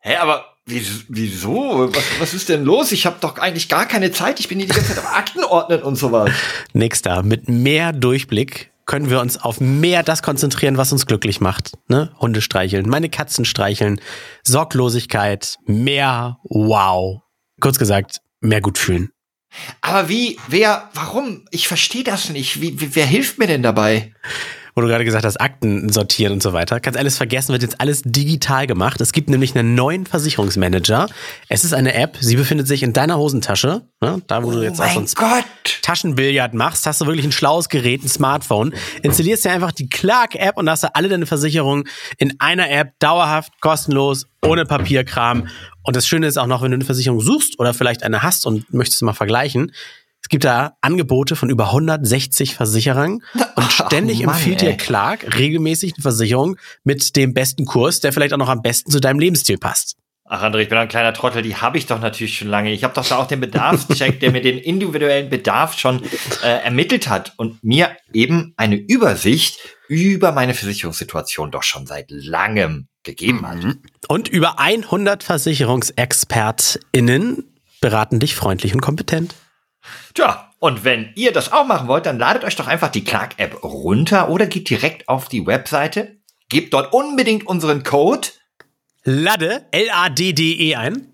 [0.00, 1.88] Hä, aber wieso?
[1.94, 2.92] Was, was ist denn los?
[2.92, 4.40] Ich habe doch eigentlich gar keine Zeit.
[4.40, 6.30] Ich bin hier die ganze Zeit am Akten ordnen und sowas.
[6.72, 11.72] Nächster, mit mehr Durchblick können wir uns auf mehr das konzentrieren, was uns glücklich macht.
[11.88, 12.12] Ne?
[12.18, 14.00] Hunde streicheln, meine Katzen streicheln,
[14.44, 17.22] Sorglosigkeit, mehr Wow.
[17.60, 19.10] Kurz gesagt, mehr gut fühlen.
[19.80, 21.46] Aber wie, wer, warum?
[21.50, 22.60] Ich verstehe das nicht.
[22.60, 24.12] Wie, wer hilft mir denn dabei?
[24.76, 26.80] Wo du gerade gesagt hast, Akten sortieren und so weiter.
[26.80, 29.00] Kannst alles vergessen, wird jetzt alles digital gemacht.
[29.00, 31.08] Es gibt nämlich einen neuen Versicherungsmanager.
[31.48, 34.20] Es ist eine App, sie befindet sich in deiner Hosentasche, ne?
[34.26, 35.44] da wo du jetzt auch mein sonst Gott!
[35.80, 38.74] Taschenbillard machst, hast du wirklich ein schlaues Gerät, ein Smartphone.
[39.02, 41.84] Installierst dir einfach die Clark-App und hast du alle deine Versicherungen
[42.18, 45.48] in einer App, dauerhaft, kostenlos, ohne Papierkram.
[45.84, 48.44] Und das Schöne ist auch noch, wenn du eine Versicherung suchst oder vielleicht eine hast
[48.44, 49.72] und möchtest mal vergleichen,
[50.26, 53.22] es gibt da Angebote von über 160 Versicherern
[53.54, 54.70] und ständig Mann, empfiehlt ey.
[54.70, 58.90] dir Clark regelmäßig eine Versicherung mit dem besten Kurs, der vielleicht auch noch am besten
[58.90, 59.94] zu deinem Lebensstil passt.
[60.24, 62.72] Ach, André, ich bin ein kleiner Trottel, die habe ich doch natürlich schon lange.
[62.72, 66.02] Ich habe doch da auch den Bedarfscheck, der mir den individuellen Bedarf schon
[66.42, 72.88] äh, ermittelt hat und mir eben eine Übersicht über meine Versicherungssituation doch schon seit langem
[73.04, 73.58] gegeben hat.
[74.08, 77.44] Und über 100 VersicherungsexpertInnen
[77.80, 79.32] beraten dich freundlich und kompetent.
[80.14, 83.62] Tja, und wenn ihr das auch machen wollt, dann ladet euch doch einfach die Clark-App
[83.62, 86.16] runter oder geht direkt auf die Webseite,
[86.48, 88.28] gebt dort unbedingt unseren Code
[89.04, 91.12] Ladde, L-A-D-D-E ein.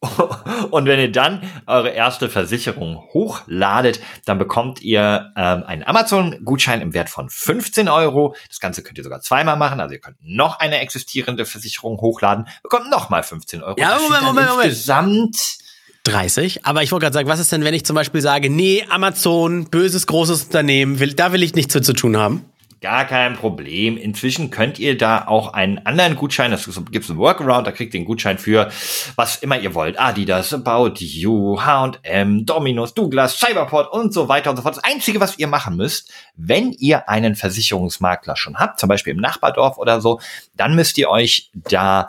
[0.70, 6.94] Und wenn ihr dann eure erste Versicherung hochladet, dann bekommt ihr ähm, einen Amazon-Gutschein im
[6.94, 8.36] Wert von 15 Euro.
[8.48, 9.80] Das Ganze könnt ihr sogar zweimal machen.
[9.80, 13.74] Also ihr könnt noch eine existierende Versicherung hochladen, bekommt nochmal 15 Euro.
[13.78, 14.66] Ja, Moment, Moment, Moment.
[14.66, 15.58] Insgesamt
[16.04, 16.64] 30.
[16.64, 19.66] Aber ich wollte gerade sagen, was ist denn, wenn ich zum Beispiel sage, nee, Amazon,
[19.66, 22.44] böses, großes Unternehmen, will, da will ich nichts mit zu tun haben?
[22.80, 23.96] Gar kein Problem.
[23.96, 27.92] Inzwischen könnt ihr da auch einen anderen Gutschein, das gibt es einen Workaround, da kriegt
[27.92, 28.70] ihr einen Gutschein für
[29.16, 29.98] was immer ihr wollt.
[29.98, 34.76] Adidas, About You, H&M, Domino's, Douglas, Cyberport und so weiter und so fort.
[34.76, 39.20] Das Einzige, was ihr machen müsst, wenn ihr einen Versicherungsmakler schon habt, zum Beispiel im
[39.20, 40.20] Nachbardorf oder so,
[40.54, 42.08] dann müsst ihr euch da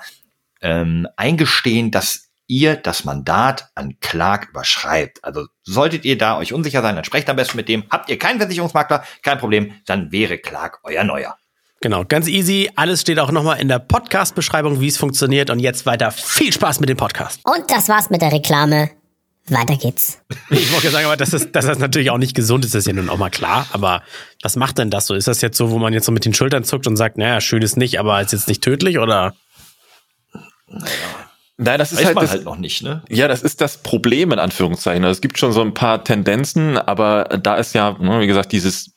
[0.61, 5.23] ähm, eingestehen, dass ihr das Mandat an Clark überschreibt.
[5.23, 7.85] Also solltet ihr da euch unsicher sein, dann sprecht am besten mit dem.
[7.89, 11.37] Habt ihr keinen Versicherungsmakler, kein Problem, dann wäre Clark euer neuer.
[11.81, 12.69] Genau, ganz easy.
[12.75, 15.49] Alles steht auch nochmal in der Podcast-Beschreibung, wie es funktioniert.
[15.49, 17.39] Und jetzt weiter viel Spaß mit dem Podcast.
[17.45, 18.89] Und das war's mit der Reklame.
[19.47, 20.19] Weiter geht's.
[20.49, 22.93] Ich wollte sagen, aber dass das, dass das natürlich auch nicht gesund ist, ist ja
[22.93, 23.67] nun auch mal klar.
[23.71, 24.03] Aber
[24.41, 25.13] was macht denn das so?
[25.13, 27.39] Ist das jetzt so, wo man jetzt so mit den Schultern zuckt und sagt, naja,
[27.39, 29.35] schön ist nicht, aber ist jetzt nicht tödlich oder?
[31.61, 33.03] Nein, das ist Weiß halt, man das, halt noch nicht, ne?
[33.09, 35.03] Ja, das ist das Problem in Anführungszeichen.
[35.03, 38.53] Also Es gibt schon so ein paar Tendenzen, aber da ist ja, ne, wie gesagt,
[38.53, 38.93] dieses,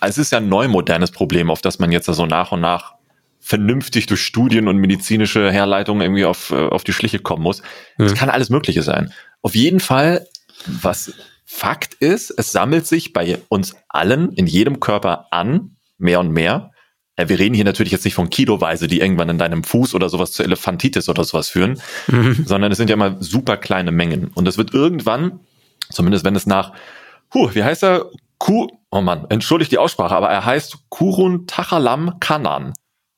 [0.00, 2.94] es ist ja ein neu modernes Problem, auf das man jetzt so nach und nach
[3.38, 7.62] vernünftig durch Studien und medizinische Herleitungen irgendwie auf, äh, auf die Schliche kommen muss.
[7.98, 9.12] Es kann alles Mögliche sein.
[9.40, 10.26] Auf jeden Fall,
[10.66, 11.12] was
[11.44, 16.71] Fakt ist, es sammelt sich bei uns allen in jedem Körper an, mehr und mehr.
[17.16, 20.08] Äh, Wir reden hier natürlich jetzt nicht von Kiloweise, die irgendwann in deinem Fuß oder
[20.08, 21.80] sowas zu Elefantitis oder sowas führen,
[22.44, 24.30] sondern es sind ja mal super kleine Mengen.
[24.34, 25.40] Und es wird irgendwann,
[25.90, 26.72] zumindest wenn es nach,
[27.34, 28.10] huh, wie heißt er?
[28.38, 32.72] Ku, oh Mann, entschuldigt die Aussprache, aber er heißt Kurun Tachalam Kanan,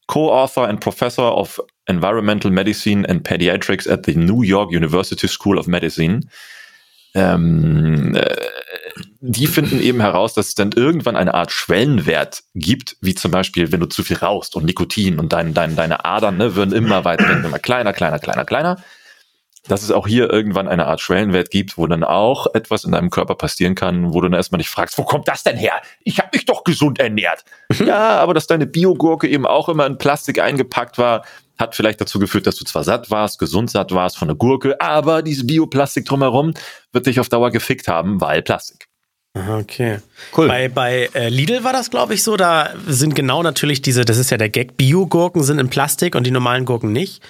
[0.07, 5.67] Co-Author and Professor of Environmental Medicine and Pediatrics at the New York University School of
[5.67, 6.21] Medicine.
[7.15, 8.35] Ähm, äh,
[9.21, 13.73] die finden eben heraus, dass es dann irgendwann eine Art Schwellenwert gibt, wie zum Beispiel,
[13.73, 17.05] wenn du zu viel rauchst und Nikotin und dein, dein, deine Adern ne, würden immer
[17.05, 18.77] weiter, werden immer kleiner, kleiner, kleiner, kleiner.
[19.67, 23.09] Dass es auch hier irgendwann eine Art Schwellenwert gibt, wo dann auch etwas in deinem
[23.09, 25.81] Körper passieren kann, wo du dann erstmal dich fragst, wo kommt das denn her?
[26.03, 27.45] Ich habe mich doch gesund ernährt.
[27.79, 31.25] ja, aber dass deine Biogurke eben auch immer in Plastik eingepackt war,
[31.59, 34.81] hat vielleicht dazu geführt, dass du zwar satt warst, gesund satt warst von der Gurke,
[34.81, 36.55] aber dieses Bioplastik drumherum
[36.93, 38.89] wird dich auf Dauer gefickt haben, weil Plastik.
[39.37, 39.99] Okay.
[40.37, 40.47] Cool.
[40.47, 42.37] Bei, bei äh, Lidl war das, glaube ich, so.
[42.37, 46.25] Da sind genau natürlich diese, das ist ja der Gag, Bio-Gurken sind in Plastik und
[46.25, 47.21] die normalen Gurken nicht.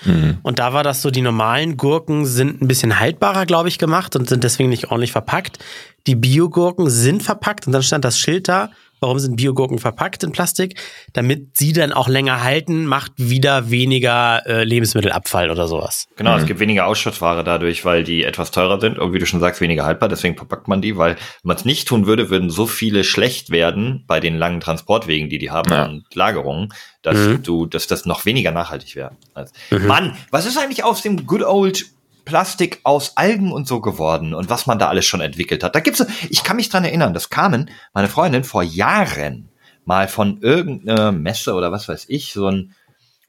[0.43, 4.17] Und da war das so, die normalen Gurken sind ein bisschen haltbarer, glaube ich, gemacht
[4.17, 5.59] und sind deswegen nicht ordentlich verpackt.
[6.07, 8.71] Die Bio-Gurken sind verpackt und dann stand das Schild da.
[9.01, 10.81] Warum sind Biogurken verpackt in Plastik?
[11.13, 16.07] Damit sie dann auch länger halten, macht wieder weniger äh, Lebensmittelabfall oder sowas.
[16.17, 19.41] Genau, es gibt weniger Ausschussware dadurch, weil die etwas teurer sind und wie du schon
[19.41, 22.51] sagst, weniger haltbar, deswegen verpackt man die, weil wenn man es nicht tun würde, würden
[22.51, 25.85] so viele schlecht werden bei den langen Transportwegen, die die haben Ja.
[25.87, 29.13] und Lagerungen, dass du, dass das noch weniger nachhaltig wäre.
[29.35, 31.85] Also, Mann, was ist eigentlich aus dem good old
[32.25, 35.75] Plastik aus Algen und so geworden und was man da alles schon entwickelt hat?
[35.75, 39.51] Da gibt's, ich kann mich dran erinnern, dass Carmen, meine Freundin, vor Jahren
[39.85, 42.75] mal von irgendeiner Messe oder was weiß ich, so ein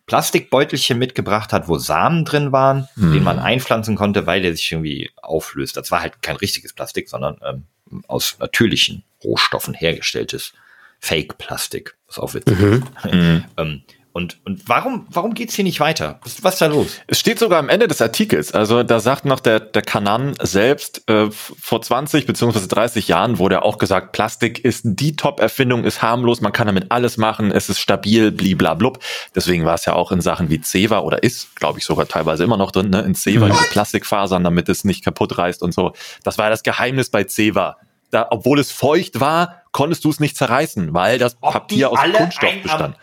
[0.05, 5.09] Plastikbeutelchen mitgebracht hat, wo Samen drin waren, den man einpflanzen konnte, weil der sich irgendwie
[5.19, 5.77] auflöst.
[5.77, 7.63] Das war halt kein richtiges Plastik, sondern ähm,
[8.07, 10.53] aus natürlichen Rohstoffen hergestelltes
[10.99, 11.97] Fake-Plastik.
[12.07, 12.83] Was auch witzig ist.
[13.57, 13.81] ähm,
[14.15, 16.21] Und, und warum, warum geht's hier nicht weiter?
[16.23, 17.01] Was, was ist da los?
[17.05, 18.53] Es steht sogar am Ende des Artikels.
[18.53, 23.63] Also da sagt noch der, der Kanan selbst, äh, vor 20 beziehungsweise 30 Jahren wurde
[23.63, 27.81] auch gesagt, Plastik ist die Top-Erfindung, ist harmlos, man kann damit alles machen, es ist
[27.81, 28.99] stabil, bliblablub.
[29.35, 32.45] Deswegen war es ja auch in Sachen wie Ceva oder ist, glaube ich, sogar teilweise
[32.45, 33.01] immer noch drin, ne?
[33.01, 35.91] in Ceva diese Plastikfasern, damit es nicht kaputt reißt und so.
[36.23, 37.75] Das war ja das Geheimnis bei Ceva.
[38.11, 41.99] Da, obwohl es feucht war, konntest du es nicht zerreißen, weil das Ob Papier aus
[41.99, 42.95] Kunststoff bestand.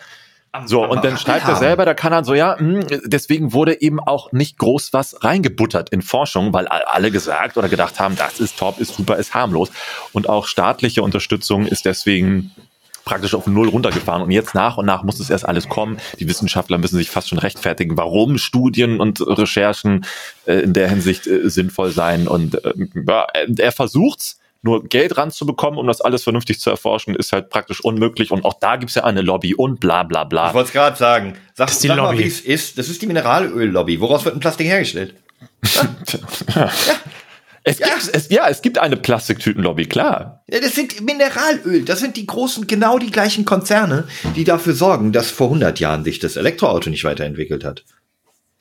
[0.52, 3.52] Am- So, am und dann schreibt er selber, da kann er so, ja, hm, deswegen
[3.54, 8.16] wurde eben auch nicht groß was reingebuttert in Forschung, weil alle gesagt oder gedacht haben,
[8.16, 9.70] das ist top, ist super, ist harmlos.
[10.12, 12.50] Und auch staatliche Unterstützung ist deswegen
[13.04, 14.22] praktisch auf Null runtergefahren.
[14.22, 15.96] Und jetzt nach und nach muss es erst alles kommen.
[16.20, 20.04] Die Wissenschaftler müssen sich fast schon rechtfertigen, warum Studien und Recherchen
[20.46, 22.28] äh, in der Hinsicht äh, sinnvoll sein.
[22.28, 22.74] Und äh,
[23.08, 24.38] ja, er- er versucht's.
[24.64, 28.30] Nur Geld ranzubekommen, um das alles vernünftig zu erforschen, ist halt praktisch unmöglich.
[28.30, 30.48] Und auch da gibt's ja eine Lobby und bla bla bla.
[30.48, 31.34] Ich wollte es gerade sagen.
[31.54, 32.18] Sag, Das ist die sag mal, Lobby.
[32.24, 32.78] wie es ist.
[32.78, 34.00] Das ist die Mineralöl-Lobby.
[34.00, 35.14] Woraus wird ein Plastik hergestellt?
[37.64, 37.86] Es Ja.
[37.86, 40.42] gibt, es, ja, es gibt eine Plastiktütenlobby, klar.
[40.50, 41.84] Ja, das sind Mineralöl.
[41.84, 46.02] Das sind die großen, genau die gleichen Konzerne, die dafür sorgen, dass vor 100 Jahren
[46.02, 47.84] sich das Elektroauto nicht weiterentwickelt hat.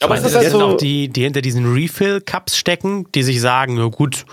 [0.04, 3.42] Aber Das es ist sind so, auch die, die hinter diesen Refill-Cups stecken, die sich
[3.42, 4.26] sagen, na gut,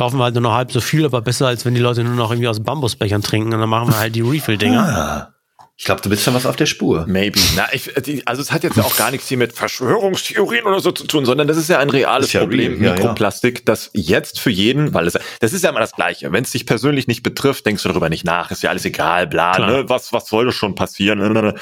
[0.00, 2.14] kaufen wir halt nur noch halb so viel, aber besser, als wenn die Leute nur
[2.14, 4.80] noch irgendwie aus Bambusbechern trinken und dann machen wir halt die Refill-Dinger.
[4.82, 5.34] Ah.
[5.76, 7.04] Ich glaube, du bist schon was auf der Spur.
[7.06, 7.38] maybe.
[7.54, 10.80] Na, ich, die- also es hat jetzt ja auch gar nichts hier mit Verschwörungstheorien oder
[10.80, 12.94] so zu tun, sondern das ist ja ein reales Ist ja Problem, real, ja, ja.
[12.94, 16.32] Mikroplastik, das jetzt für jeden, weil es, das ist ja immer das Gleiche.
[16.32, 19.26] Wenn es dich persönlich nicht betrifft, denkst du darüber nicht nach, ist ja alles egal,
[19.26, 21.54] bla, ne, was, was soll das schon passieren?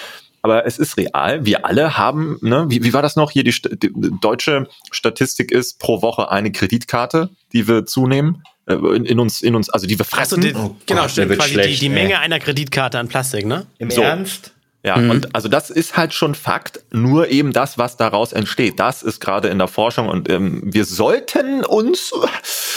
[0.43, 1.45] Aber es ist real.
[1.45, 3.45] Wir alle haben, ne, wie, wie war das noch hier?
[3.45, 9.19] Die, die deutsche Statistik ist pro Woche eine Kreditkarte, die wir zunehmen, äh, in, in
[9.19, 10.41] uns, in uns, also die wir fressen.
[10.41, 11.37] die, Oh genau, Gott, stimmt.
[11.37, 11.89] Quasi schlecht, die, die.
[11.89, 13.67] Menge einer Kreditkarte an Plastik, ne?
[13.79, 14.03] Im So.
[14.03, 14.53] Ernst?
[14.85, 18.79] Ja, und also das ist halt schon Fakt, nur eben das, was daraus entsteht.
[18.79, 22.13] Das ist gerade in der Forschung und ähm, wir sollten uns,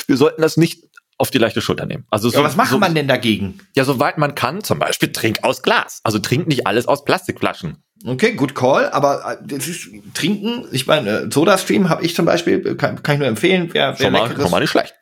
[0.08, 0.84] wir sollten das nicht
[1.22, 2.06] auf die leichte Schulter nehmen.
[2.10, 3.60] Also so, Ja, was macht so, man denn dagegen?
[3.76, 6.02] Ja, soweit man kann, zum Beispiel trink aus Glas.
[6.04, 7.78] Also trink nicht alles aus Plastikflaschen.
[8.06, 10.66] Okay, good call, aber äh, das ist trinken.
[10.72, 13.98] Ich meine, äh, Sodastream habe ich zum Beispiel, äh, kann, kann ich nur empfehlen, wer,
[14.00, 14.96] wer Schon mal, leckeres, schon mal nicht schlecht.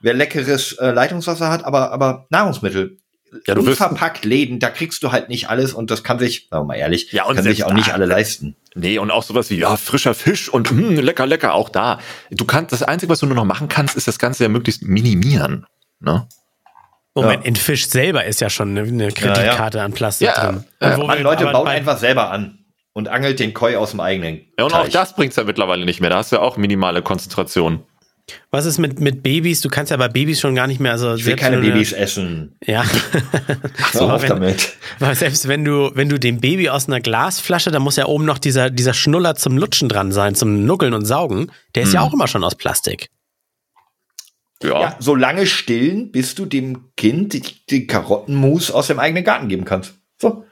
[0.00, 2.96] wer leckeres äh, Leitungswasser hat, aber, aber Nahrungsmittel.
[3.46, 6.62] Ja, du Unverpackt Läden, da kriegst du halt nicht alles und das kann sich, sagen
[6.62, 8.56] wir mal ehrlich, Ja, kann sich auch nicht da- alle leisten.
[8.76, 11.98] Nee, und auch sowas wie, ja, frischer Fisch und hm, lecker, lecker, auch da.
[12.30, 14.82] Du kannst, das Einzige, was du nur noch machen kannst, ist das Ganze ja möglichst
[14.82, 15.66] minimieren.
[16.00, 16.28] Ne?
[17.14, 17.48] Moment, Ja.
[17.48, 20.64] in Fisch selber ist ja schon eine, eine Kreditkarte an Plastik Ja, drin.
[20.80, 22.58] äh, Und wo Mann, wir Leute, bei- einfach selber an
[22.92, 24.92] und angelt den Koi aus dem eigenen Ja, und auch Teich.
[24.92, 26.10] das bringt's ja mittlerweile nicht mehr.
[26.10, 27.82] Da hast du ja auch minimale Konzentration.
[28.50, 29.60] Was ist mit, mit Babys?
[29.60, 31.72] Du kannst ja bei Babys schon gar nicht mehr, also Ich will keine du eine-
[31.72, 32.56] Babys essen.
[32.66, 32.84] Ja.
[33.92, 34.72] Hör Aber auf wenn- damit.
[34.98, 38.24] Weil selbst wenn du, wenn du dem Baby aus einer Glasflasche, da muss ja oben
[38.24, 41.52] noch dieser, dieser Schnuller zum Lutschen dran sein, zum Nuckeln und Saugen.
[41.76, 42.08] Der ist ja Hm.
[42.08, 43.10] auch immer schon aus Plastik.
[44.62, 44.80] Ja.
[44.80, 49.48] Ja, so lange stillen, bis du dem Kind die, die Karottenmus aus dem eigenen Garten
[49.48, 49.94] geben kannst.
[50.20, 50.45] So.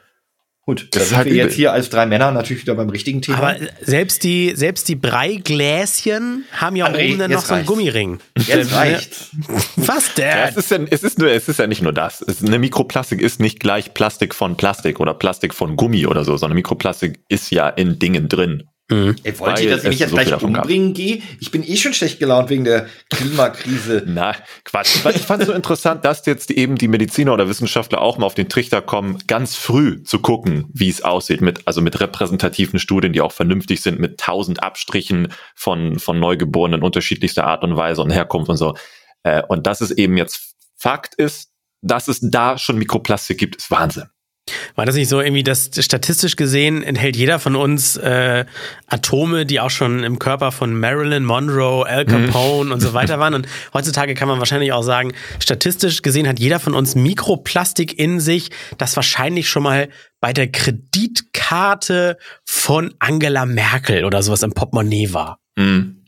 [0.67, 1.45] Gut, da Das ist sind halt wir übel.
[1.45, 3.37] jetzt hier als drei Männer natürlich wieder beim richtigen Thema.
[3.37, 7.65] Aber selbst die, selbst die Breigläschen haben ja André, oben dann noch jetzt so einen
[7.65, 7.67] reicht's.
[7.67, 8.19] Gummiring.
[8.47, 9.29] jetzt reicht's.
[9.75, 10.49] Was Ja, der?
[10.49, 12.21] es ist ja, es ist nur, es ist ja nicht nur das.
[12.21, 16.35] Es, eine Mikroplastik ist nicht gleich Plastik von Plastik oder Plastik von Gummi oder so,
[16.37, 18.63] sondern Mikroplastik ist ja in Dingen drin.
[18.89, 19.15] Mhm.
[19.23, 21.23] Ey, wollt Weil ihr, dass ich mich jetzt so gleich umbringen gehe?
[21.39, 24.03] Ich bin eh schon schlecht gelaunt wegen der Klimakrise.
[24.07, 24.97] Na, Quatsch.
[25.15, 28.35] Ich fand es so interessant, dass jetzt eben die Mediziner oder Wissenschaftler auch mal auf
[28.35, 33.11] den Trichter kommen, ganz früh zu gucken, wie es aussieht, mit, also mit repräsentativen Studien,
[33.11, 38.11] die auch vernünftig sind, mit tausend Abstrichen von, von Neugeborenen unterschiedlichster Art und Weise und
[38.11, 38.75] Herkunft und so.
[39.23, 41.49] Äh, Und dass es eben jetzt Fakt ist,
[41.81, 44.09] dass es da schon Mikroplastik gibt, ist Wahnsinn.
[44.75, 48.45] War das nicht so irgendwie, dass statistisch gesehen enthält jeder von uns äh,
[48.87, 53.33] Atome, die auch schon im Körper von Marilyn Monroe, Al Capone und so weiter waren?
[53.33, 58.19] Und heutzutage kann man wahrscheinlich auch sagen, statistisch gesehen hat jeder von uns Mikroplastik in
[58.19, 59.89] sich, das wahrscheinlich schon mal
[60.21, 65.39] bei der Kreditkarte von Angela Merkel oder sowas im Portemonnaie war.
[65.55, 66.03] Mhm.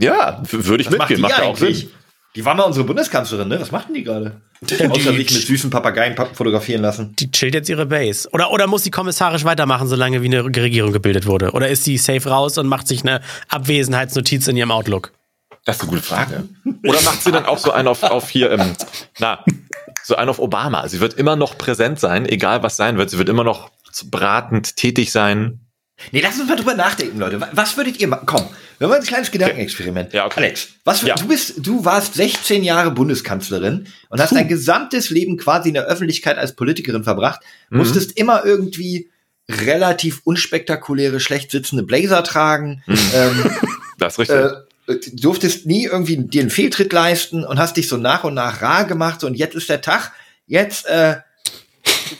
[0.00, 1.80] Ja, würde ich macht mitgehen, die macht ja auch eigentlich?
[1.80, 1.90] Sinn.
[2.36, 3.60] Die war mal unsere Bundeskanzlerin, ne?
[3.60, 4.40] Was machten die gerade?
[4.62, 7.14] Außer sich mit süßen Papageien pa- fotografieren lassen.
[7.18, 8.28] Die chillt jetzt ihre Base.
[8.32, 11.52] Oder, oder muss sie kommissarisch weitermachen, solange wie eine Regierung gebildet wurde?
[11.52, 15.12] Oder ist sie safe raus und macht sich eine Abwesenheitsnotiz in ihrem Outlook?
[15.64, 16.44] Das ist eine gute Frage.
[16.84, 18.72] Oder macht sie dann auch so einen auf, auf hier, ähm,
[19.18, 19.42] na,
[20.04, 20.88] so einen auf Obama?
[20.88, 23.10] Sie wird immer noch präsent sein, egal was sein wird.
[23.10, 23.70] Sie wird immer noch
[24.04, 25.65] beratend tätig sein.
[26.12, 27.40] Nee, lass uns mal drüber nachdenken, Leute.
[27.40, 28.26] Wa- Was würdet ihr machen?
[28.26, 28.46] Komm,
[28.78, 30.12] wir machen ein kleines Gedankenexperiment.
[30.12, 30.40] Ja, okay.
[30.40, 31.14] Alex, was für, Ja.
[31.14, 35.86] du bist, du warst 16 Jahre Bundeskanzlerin und hast dein gesamtes Leben quasi in der
[35.86, 37.40] Öffentlichkeit als Politikerin verbracht,
[37.70, 37.78] Mhm.
[37.78, 39.10] musstest immer irgendwie
[39.48, 42.82] relativ unspektakuläre, schlecht sitzende Blazer tragen.
[43.14, 43.50] ähm,
[43.98, 44.36] Das ist richtig.
[44.36, 44.50] äh,
[44.86, 48.60] du durftest nie irgendwie dir einen Fehltritt leisten und hast dich so nach und nach
[48.60, 50.12] rar gemacht und jetzt ist der Tag,
[50.46, 51.16] jetzt äh,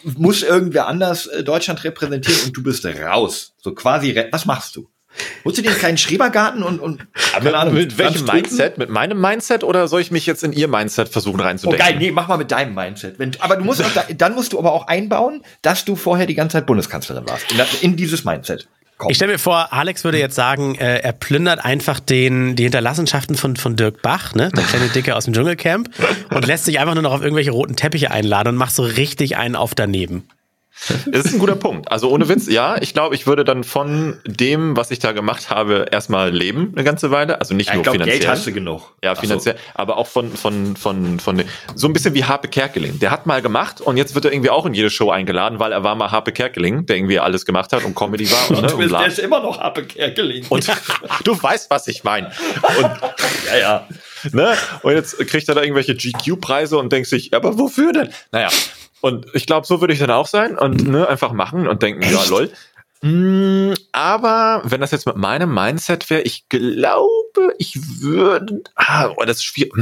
[0.05, 3.55] muss irgendwer anders äh, Deutschland repräsentieren und du bist raus.
[3.59, 4.89] So quasi, was machst du?
[5.45, 8.27] Holst du dir einen kleinen Schrebergarten und, und keine Ahnung, mit welchem?
[8.27, 8.79] Mindset?
[8.79, 11.87] Mit meinem Mindset oder soll ich mich jetzt in ihr Mindset versuchen Oh reinzudenken?
[11.87, 13.19] geil, nee, mach mal mit deinem Mindset.
[13.19, 16.27] Wenn, aber du musst auch da, dann musst du aber auch einbauen, dass du vorher
[16.27, 17.47] die ganze Zeit Bundeskanzlerin warst.
[17.51, 18.69] In, in dieses Mindset.
[18.99, 19.11] Komm.
[19.11, 23.37] Ich stelle mir vor, Alex würde jetzt sagen, äh, er plündert einfach den, die Hinterlassenschaften
[23.37, 25.91] von, von Dirk Bach, ne, der kleine Dicke aus dem Dschungelcamp,
[26.31, 29.37] und lässt sich einfach nur noch auf irgendwelche roten Teppiche einladen und macht so richtig
[29.37, 30.27] einen auf daneben.
[31.07, 31.91] Das ist ein guter Punkt.
[31.91, 35.51] Also ohne Witz, ja, ich glaube, ich würde dann von dem, was ich da gemacht
[35.51, 37.41] habe, erstmal leben eine ganze Weile.
[37.41, 38.19] Also nicht ja, ich nur glaube, finanziell.
[38.21, 38.93] Geld hast du genug.
[39.03, 39.23] Ja, Ach so.
[39.23, 41.43] finanziell, aber auch von, von, von, von,
[41.75, 42.99] so ein bisschen wie Harpe Kerkeling.
[42.99, 45.73] Der hat mal gemacht und jetzt wird er irgendwie auch in jede Show eingeladen, weil
[45.73, 48.69] er war mal Harpe Kerkeling, der irgendwie alles gemacht hat und Comedy war und, ne,
[48.69, 48.99] Du und, bist, bla.
[49.01, 50.45] der ist immer noch Happe Kerkeling.
[50.49, 50.69] und
[51.25, 52.31] du weißt, was ich meine.
[52.79, 52.91] Und,
[53.47, 53.89] ja, ja.
[54.33, 54.57] ne?
[54.83, 58.09] und jetzt kriegt er da irgendwelche GQ-Preise und denkt sich, aber wofür denn?
[58.33, 58.49] Naja,
[59.07, 62.03] und ich glaube, so würde ich dann auch sein und ne, einfach machen und denken,
[62.03, 62.51] ja, lol.
[63.03, 68.63] Mm, Aber wenn das jetzt mit meinem Mindset wäre, ich glaube, ich würde.
[68.75, 69.73] Ah, oh, das ist schwierig.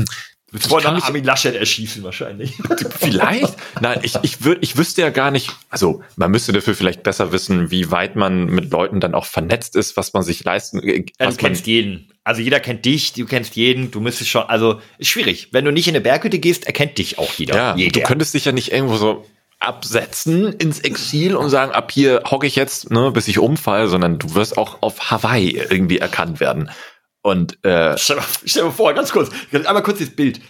[0.56, 2.52] Ich Vor kann mich- Armin Laschet erschießen wahrscheinlich.
[2.98, 3.54] Vielleicht?
[3.80, 7.32] Nein, ich, ich würde, ich wüsste ja gar nicht, also man müsste dafür vielleicht besser
[7.32, 11.04] wissen, wie weit man mit Leuten dann auch vernetzt ist, was man sich leisten, äh,
[11.20, 12.12] Ja, du kennst jeden.
[12.22, 15.48] Also jeder kennt dich, du kennst jeden, du müsstest schon, also ist schwierig.
[15.52, 17.54] Wenn du nicht in eine Berghütte gehst, erkennt dich auch jeder.
[17.56, 18.00] ja, jeder.
[18.00, 19.26] du könntest dich ja nicht irgendwo so
[19.60, 24.18] absetzen ins Exil und sagen, ab hier hocke ich jetzt, ne, bis ich umfalle, sondern
[24.18, 26.70] du wirst auch auf Hawaii irgendwie erkannt werden.
[27.24, 30.40] Und äh, Stell, mal- stell dir mal vor, ganz kurz, einmal kurz das Bild.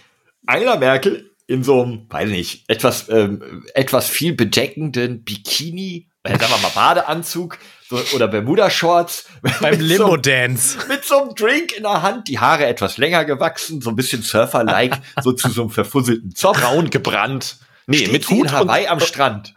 [0.45, 6.51] Angela Merkel in so einem, weiß nicht, etwas, ähm, etwas viel bedeckenden Bikini, äh, sagen
[6.51, 7.59] wir mal Badeanzug
[7.89, 9.25] so, oder Bermuda-Shorts.
[9.61, 10.77] Beim mit so- Limo-Dance.
[10.89, 14.21] mit so einem Drink in der Hand, die Haare etwas länger gewachsen, so ein bisschen
[14.21, 16.59] Surfer-like, so zu so einem verfusselten Zopf.
[16.59, 17.57] braun gebrannt.
[17.87, 19.53] Nee, Steht mit in Hut und, Hawaii am Strand.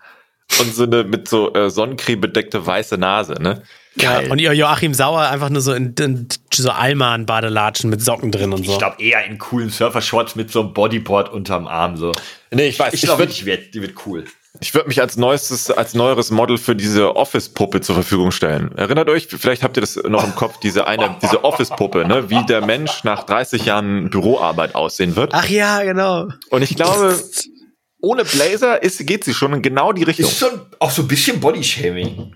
[0.60, 3.62] und so eine mit so äh, Sonnencreme bedeckte weiße Nase, ne?
[4.00, 8.52] Ja, und ihr Joachim Sauer einfach nur so in, in so Alman-Badelatschen mit Socken drin
[8.52, 8.72] und so.
[8.72, 12.12] Ich glaube eher in coolen Surfer-Shorts mit so einem Bodyboard unterm Arm, so.
[12.50, 14.24] Nee, ich weiß, Ich ich glaube, die wird, die wird cool.
[14.60, 18.72] Ich würde mich als neuestes, als neueres Model für diese Office-Puppe zur Verfügung stellen.
[18.76, 22.44] Erinnert euch, vielleicht habt ihr das noch im Kopf, diese eine, diese Office-Puppe, ne, wie
[22.44, 25.32] der Mensch nach 30 Jahren Büroarbeit aussehen wird.
[25.34, 26.28] Ach ja, genau.
[26.50, 27.18] Und ich glaube,
[28.00, 30.26] ohne Blazer ist, geht sie schon in genau die Richtung.
[30.26, 32.34] Ist schon auch so ein bisschen Bodyshaming.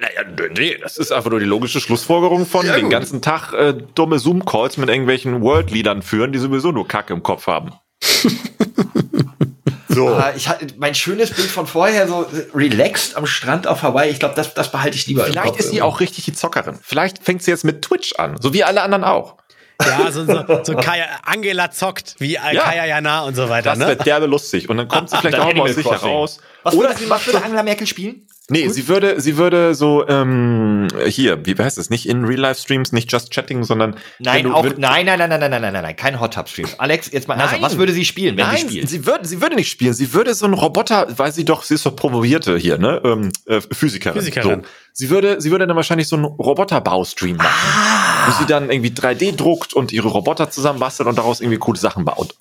[0.00, 2.90] Naja, nee, das ist einfach nur die logische Schlussfolgerung von Ja, den gut.
[2.92, 7.46] ganzen Tag äh, dumme Zoom-Calls mit irgendwelchen World-Leadern führen, die sowieso nur Kacke im Kopf
[7.46, 7.72] haben.
[9.88, 10.08] so.
[10.08, 14.10] Aber ich hatte mein schönes Bild von vorher, so relaxed am Strand auf Hawaii.
[14.10, 15.26] Ich glaube, das, das behalte ich lieber.
[15.26, 16.78] im Vielleicht Kopf ist sie auch richtig die Zockerin.
[16.82, 19.36] Vielleicht fängt sie jetzt mit Twitch an, so wie alle anderen auch.
[19.84, 22.62] Ja, so, so, so Kaya, Angela zockt, wie äh, Ja.
[22.62, 23.88] Kaya Jana und so weiter, Das ne?
[23.88, 24.70] wird derbe lustig.
[24.70, 26.38] Und dann kommt sie vielleicht Dann auch mal aus sich heraus.
[26.62, 28.26] Was Oder würde, sie was macht würde Angela Merkel spielen?
[28.48, 31.90] Nee, sie würde, sie würde so, ähm, hier, wie heißt es?
[31.90, 33.96] Nicht in Real-Life-Streams, nicht just chatting, sondern.
[34.20, 36.68] Nein, auch, nein, nein, nein, nein, nein, nein, nein, nein, kein Hot Tub Stream.
[36.78, 37.70] Alex, jetzt mal ernsthaft, Nein.
[37.70, 38.88] was würde sie spielen, wenn Nein, sie spielt?
[38.88, 39.94] sie würde, sie würde nicht spielen.
[39.94, 43.00] Sie würde so ein Roboter, weil sie doch, sie ist doch promovierte hier, ne?
[43.04, 44.20] Ähm, äh, Physikerin.
[44.20, 44.62] Physikerin.
[44.62, 44.68] So.
[44.92, 48.26] Sie würde, sie würde dann wahrscheinlich so einen Roboterbau-Stream machen.
[48.26, 52.04] Wo sie dann irgendwie 3D druckt und ihre Roboter zusammenbastelt und daraus irgendwie coole Sachen
[52.04, 52.34] baut.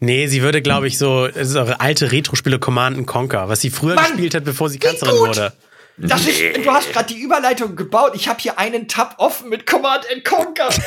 [0.00, 4.04] Nee, sie würde, glaube ich, so, so alte Retro-Spiele Command Conquer, was sie früher Mann,
[4.12, 5.28] gespielt hat, bevor sie Kanzlerin gut.
[5.28, 5.52] wurde.
[6.00, 8.12] Das ist, du hast gerade die Überleitung gebaut.
[8.14, 10.68] Ich habe hier einen Tab offen mit Command and Conquer.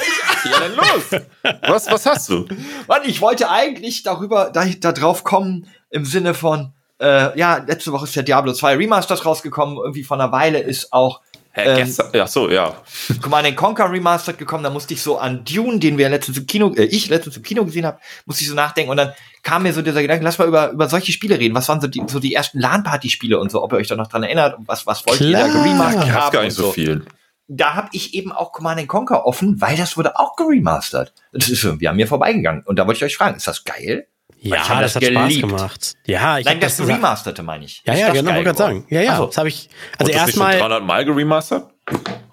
[0.49, 1.21] Ja, dann los!
[1.67, 2.47] was, was hast du?
[2.87, 7.91] Mann, ich wollte eigentlich darüber, da, da drauf kommen, im Sinne von, äh, ja, letzte
[7.91, 9.77] Woche ist der Diablo 2 Remasters rausgekommen.
[9.77, 11.21] Irgendwie vor einer Weile ist auch
[11.53, 12.75] Hä, ähm, gestern, ja, so, ja.
[13.21, 16.47] Command and Conquer Remastered gekommen, da musste ich so an Dune, den wir letztens im
[16.47, 19.11] Kino, äh, ich letztens im Kino gesehen habe, musste ich so nachdenken und dann
[19.43, 21.53] kam mir so dieser Gedanke, lass mal über, über solche Spiele reden.
[21.53, 24.07] Was waren so die, so die ersten LAN-Party-Spiele und so, ob ihr euch da noch
[24.07, 25.63] dran erinnert und was, was wollt ihr da Klar.
[25.63, 26.23] geremastert Ich haben?
[26.23, 27.05] hab gar nicht so viel.
[27.47, 31.13] Da habe ich eben auch Command and Conquer offen, weil das wurde auch geremastert.
[31.33, 32.63] Das ist irgendwie an mir vorbeigegangen.
[32.65, 34.07] Und da wollte ich euch fragen, ist das geil?
[34.43, 35.47] Ja, ich das, das hat Spaß geliebt.
[35.47, 35.93] gemacht.
[36.05, 37.83] Ja, ich Nein, das, das Remasterte meine ich.
[37.85, 38.85] Ja, ja, das genau, wollte gerade sagen.
[38.89, 39.25] Ja, ja, so.
[39.27, 39.69] das habe ich,
[39.99, 41.69] also erstmal, 300 Mal geremastert?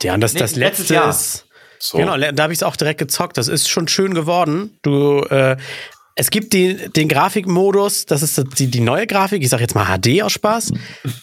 [0.02, 1.10] ja, und das, Nee, das letzte Jahr.
[1.10, 1.44] ist,
[1.78, 1.98] So.
[1.98, 3.36] genau, da habe ich es auch direkt gezockt.
[3.36, 4.78] Das ist schon schön geworden.
[4.82, 5.56] Du, äh,
[6.14, 9.84] es gibt die, den Grafikmodus, das ist die, die neue Grafik, ich sag jetzt mal
[9.98, 10.72] HD aus Spaß.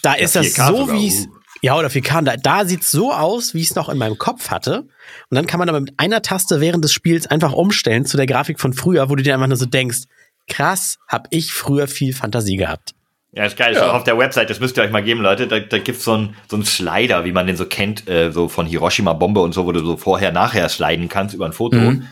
[0.03, 1.27] Da ist das 4K so, wie es,
[1.61, 4.51] ja, oder 4K, da, da sieht's so aus, wie ich es noch in meinem Kopf
[4.51, 4.81] hatte.
[5.29, 8.27] Und dann kann man aber mit einer Taste während des Spiels einfach umstellen zu der
[8.27, 10.03] Grafik von früher, wo du dir einfach nur so denkst,
[10.47, 12.93] krass, hab ich früher viel Fantasie gehabt.
[13.31, 13.73] Ja, ist geil.
[13.73, 13.89] Ist Ja.
[13.89, 15.45] auch auf der Website, das müsst ihr euch mal geben, Leute.
[15.47, 18.47] Da, da gibt's so einen so einen Slider, wie man den so kennt, äh, so
[18.47, 21.75] von Hiroshima Bombe und so, wo du so vorher, nachher sliden kannst über ein Foto.
[21.77, 22.07] Mhm.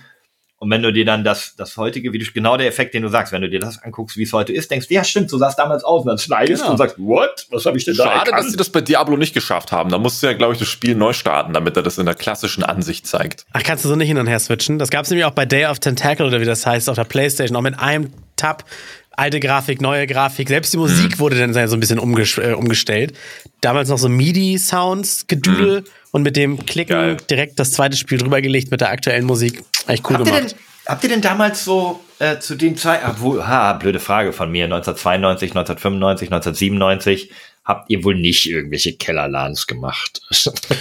[0.63, 3.09] Und wenn du dir dann das, das heutige, wie du, genau der Effekt, den du
[3.09, 5.37] sagst, wenn du dir das anguckst, wie es heute ist, denkst du, ja, stimmt, so
[5.37, 6.03] sah es damals aus.
[6.03, 6.67] Und dann slidest Genau.
[6.67, 7.47] du und sagst, what?
[7.51, 9.89] Was habe ich denn da Schade, dass sie das bei Diablo nicht geschafft haben.
[9.89, 12.15] Da musst du ja, glaube ich, das Spiel neu starten, damit er das in der
[12.15, 13.45] klassischen Ansicht zeigt.
[13.51, 14.79] Ach, kannst du so nicht hin und her switchen?
[14.79, 17.03] Das gab es nämlich auch bei Day of Tentacle oder wie das heißt auf der
[17.03, 18.63] Playstation, auch mit einem Tab.
[19.15, 20.47] Alte Grafik, neue Grafik.
[20.49, 23.13] Selbst die Musik wurde dann so ein bisschen umges äh, umgestellt.
[23.61, 27.17] Damals noch so MIDI-Sounds, Gedüdel und mit dem Klicken Geil.
[27.29, 29.63] direkt das zweite Spiel drüber gelegt mit der aktuellen Musik.
[29.87, 30.55] Echt cool habt, ihr denn, gemacht.
[30.87, 34.65] habt ihr denn damals so äh, zu den Zeiten, obwohl, ha, blöde Frage von mir,
[34.65, 37.31] 1992, 1995, 1997,
[37.65, 40.21] habt ihr wohl nicht irgendwelche Kellerlans gemacht?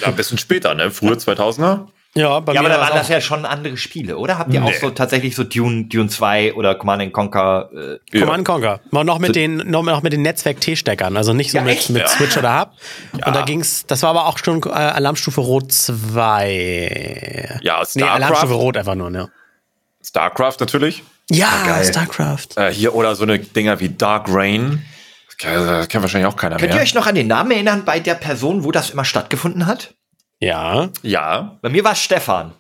[0.01, 0.91] Ja, ein bisschen später, ne?
[0.91, 1.87] Frühe 2000er?
[2.15, 4.37] Ja, bei Ja, mir aber da waren das auch- ja schon andere Spiele, oder?
[4.37, 4.77] Habt ihr auch Nee.
[4.79, 7.71] so tatsächlich so Dune, Dune 2 oder Command and Conquer?
[8.13, 8.81] Äh, Command and Conquer.
[8.91, 11.89] Mal Noch mit den, noch, noch mit den Netzwerk-T-Steckern, also nicht so Ja, mit, echt?
[11.91, 12.09] mit Ja.
[12.09, 12.73] Switch oder Hub.
[13.13, 17.59] Und da ging's, das war aber auch schon äh, Alarmstufe Rot 2.
[17.63, 18.15] Ja, Nee, StarCraft.
[18.15, 19.31] Alarmstufe Rot einfach nur, ne?
[20.05, 21.03] StarCraft natürlich.
[21.31, 21.85] Ja, geil.
[21.85, 22.49] StarCraft.
[22.57, 24.83] Äh, hier oder so eine Dinger wie Dark Rain.
[25.29, 26.83] Das kennt, das kennt wahrscheinlich auch keiner Könnt ihr mehr.
[26.83, 29.95] euch noch an den Namen erinnern bei der Person, wo das immer stattgefunden hat?
[30.43, 30.89] Ja.
[31.03, 31.59] ja.
[31.63, 32.53] Bei mir war es Stefan.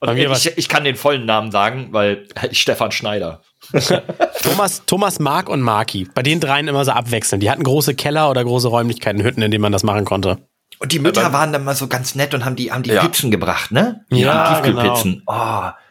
[0.00, 3.42] Und ich, ich kann den vollen Namen sagen, weil ich Stefan Schneider.
[4.42, 6.08] Thomas, Thomas, Mark und Marki.
[6.14, 7.42] Bei den dreien immer so abwechselnd.
[7.42, 10.38] Die hatten große Keller oder große Räumlichkeiten, Hütten, in denen man das machen konnte.
[10.78, 13.02] Und die Mütter waren dann mal so ganz nett und haben die, haben die Ja.
[13.02, 14.04] Pizzen gebracht, ne?
[14.10, 15.22] Ja, Die Tiefkühlpizzen.
[15.26, 15.32] Oh,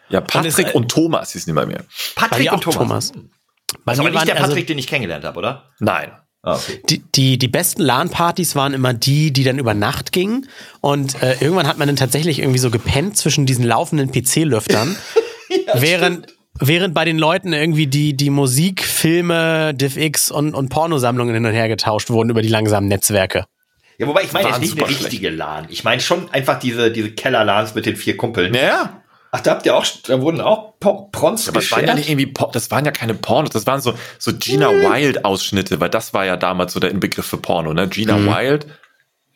[0.09, 1.83] Ja, Patrick es- und, Thomas hießen die bei mir.
[2.15, 3.11] Patrick und Thomas.
[3.11, 3.11] Thomas.
[3.85, 5.65] Bei Das ist aber nicht der waren, also, Patrick, den ich kennengelernt habe, oder?
[5.79, 6.11] Nein.
[6.41, 6.81] Ah, okay.
[6.89, 10.47] die, die, die besten LAN-Partys waren immer die, die dann über Nacht gingen.
[10.79, 14.95] Und äh, irgendwann hat man dann tatsächlich irgendwie so gepennt zwischen diesen laufenden PC-Lüftern.
[15.73, 16.27] während,
[16.59, 21.53] während bei den Leuten irgendwie die, die Musik, Filme, DivX und, und Pornosammlungen hin und
[21.53, 23.45] her getauscht wurden über die langsamen Netzwerke.
[23.97, 25.67] Ja, wobei ich meine jetzt nicht eine richtige LAN.
[25.69, 28.53] Ich meine schon einfach diese, diese Keller-LANs mit den vier Kumpeln.
[28.53, 29.01] Naja.
[29.31, 32.25] Ach, da habt ihr auch, da wurden auch Prons Aber das waren ja nicht irgendwie,
[32.27, 36.13] Por- das waren ja keine Pornos, das waren so, so Gina Wild Ausschnitte, weil das
[36.13, 37.87] war ja damals so der Inbegriff für Porno, ne?
[37.87, 38.65] Gina Wild,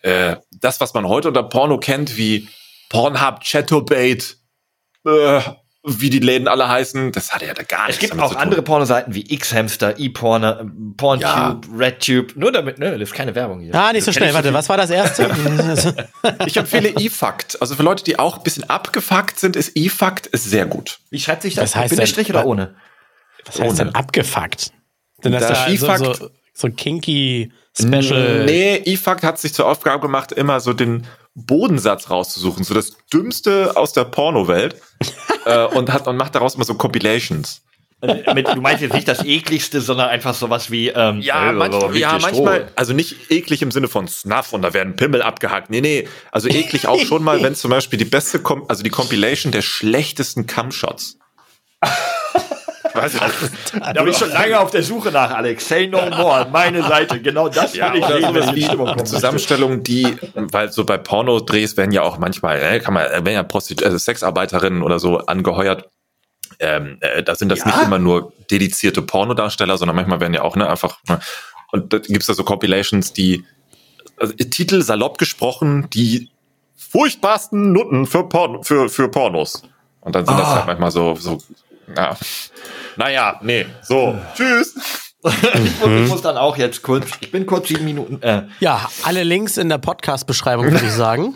[0.01, 2.47] äh, das, was man heute unter Porno kennt, wie
[2.89, 4.37] Pornhub, Chatterbait,
[5.05, 5.41] äh,
[5.85, 8.29] wie die Läden alle heißen, das hatte ja da gar Es nichts gibt damit auch
[8.29, 8.41] zu tun.
[8.41, 10.65] andere Pornoseiten wie X-Hamster, ePorner, äh,
[10.95, 11.59] Porntube, Ja.
[11.77, 12.35] RedTube.
[12.37, 13.75] Nur damit, ne, das ist keine Werbung hier.
[13.75, 14.33] Ah, nicht so schnell.
[14.33, 15.29] Warte, was war das erste?
[16.45, 17.61] Ich empfehle eFakt.
[17.61, 20.99] Also für Leute, die auch ein bisschen abgefuckt sind, ist eFakt ist sehr gut.
[21.09, 21.71] Wie schreibt sich das?
[21.71, 22.75] Was heißt Bindestrich denn- oder ohne?
[23.45, 24.71] Was heißt denn abgefuckt?
[25.23, 28.45] Denn das Da da so, so, so kinky Special.
[28.45, 33.75] Nee, eFakt hat sich zur Aufgabe gemacht, immer so den Bodensatz rauszusuchen, so das Dümmste
[33.75, 34.75] aus der Pornowelt
[35.45, 37.61] äh, und hat und macht daraus immer so Compilations.
[38.33, 41.73] Mit, du meinst jetzt nicht das ekligste, sondern einfach sowas wie ähm, Ja, äh, manch,
[41.73, 45.69] so ja manchmal, also nicht eklig im Sinne von Snuff und da werden Pimmel abgehackt.
[45.69, 48.89] Nee, nee, also eklig auch schon mal, wenn zum Beispiel die beste, Com also die
[48.89, 51.17] Compilation der schlechtesten Cumshots.
[53.71, 55.67] Du, Da bin ich schon lange auf der Suche nach, Alex.
[55.67, 56.47] Say no more.
[56.51, 57.19] Meine Seite.
[57.21, 59.03] Genau das Ja, will ich sehen, wenn ich Stimmung wie komme.
[59.03, 63.43] Zusammenstellungen, die, weil so bei Pornodrehs werden ja auch manchmal, äh, kann man, werden ja
[63.43, 65.89] Prostitu also Sexarbeiterinnen oder so angeheuert.
[66.59, 67.65] Ähm, äh, da sind das Ja?
[67.67, 71.19] nicht immer nur dedizierte Pornodarsteller, sondern manchmal werden ja auch, ne, einfach, ne,
[71.71, 73.43] und da gibt's da so Compilations, die,
[74.19, 76.29] also, Titel salopp gesprochen, die
[76.77, 79.63] furchtbarsten Nutten für, Porn, für, für Pornos.
[80.01, 80.55] Und dann sind das Ah.
[80.57, 81.39] halt manchmal so, so,
[81.95, 82.17] ja.
[82.95, 84.75] Naja, nee, so, tschüss.
[85.25, 88.21] ich, muss, ich muss dann auch jetzt kurz, ich bin kurz sieben Minuten.
[88.21, 91.35] Äh, Ja, alle Links in der Podcast-Beschreibung, würde ich sagen.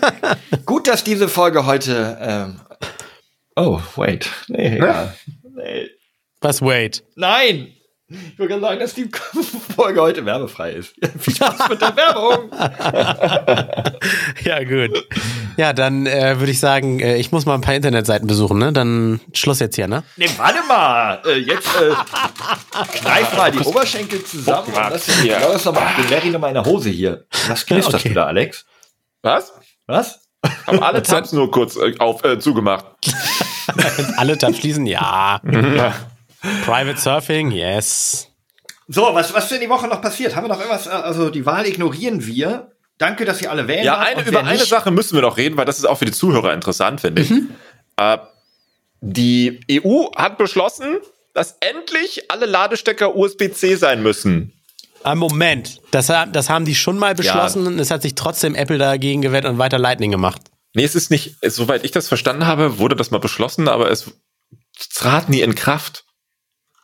[0.66, 2.18] gut, dass diese Folge heute.
[2.20, 2.60] Ähm,
[3.56, 4.28] oh, wait.
[4.48, 5.14] Nee, egal.
[5.54, 5.88] Nee.
[6.40, 7.02] Was, wait?
[7.14, 7.73] Nein!
[8.08, 9.08] Ich würde sagen, dass die
[9.74, 10.94] Folge heute werbefrei ist.
[11.18, 12.50] Viel Spaß mit der Werbung!
[14.44, 15.06] Ja, gut.
[15.56, 18.72] Ja, dann äh, würde ich sagen, äh, ich muss mal ein paar Internetseiten besuchen, ne?
[18.72, 20.02] Dann Schluss jetzt hier, ne?
[20.16, 21.22] Nee, warte mal!
[21.24, 21.94] Äh, jetzt äh,
[22.98, 25.38] kneif mal die Oberschenkel zusammen und lass den Ja.
[25.38, 27.24] raus, aber ich bin Larry noch mal in der Hose hier.
[27.48, 28.08] Was knisterst Okay.
[28.10, 28.66] du da, Alex?
[29.22, 29.54] Was?
[29.86, 30.26] Was?
[30.66, 32.84] Haben alle Tabs nur kurz äh, auf, äh, zugemacht.
[34.18, 35.40] Alle Tabs schließen, ja.
[36.64, 38.28] Private Surfing, yes.
[38.88, 40.36] So, was, was denn die Woche noch passiert?
[40.36, 40.86] Haben wir noch irgendwas?
[40.86, 42.70] äh, Also, die Wahl ignorieren wir.
[42.98, 43.84] Danke, dass ihr alle wählen.
[43.84, 46.12] Ja, eine, über eine Sache müssen wir noch reden, weil das ist auch für die
[46.12, 47.32] Zuhörer interessant, finde ich.
[47.96, 48.18] Äh,
[49.00, 50.98] die EU hat beschlossen,
[51.34, 54.52] dass endlich alle Ladestecker USB-C sein müssen.
[55.02, 58.78] Ah, Moment, das, das haben die schon mal beschlossen und es hat sich trotzdem Apple
[58.78, 60.40] dagegen gewehrt und weiter Lightning gemacht.
[60.72, 64.12] Nee, es ist nicht, soweit ich das verstanden habe, wurde das mal beschlossen, aber es
[64.94, 66.04] trat nie in Kraft.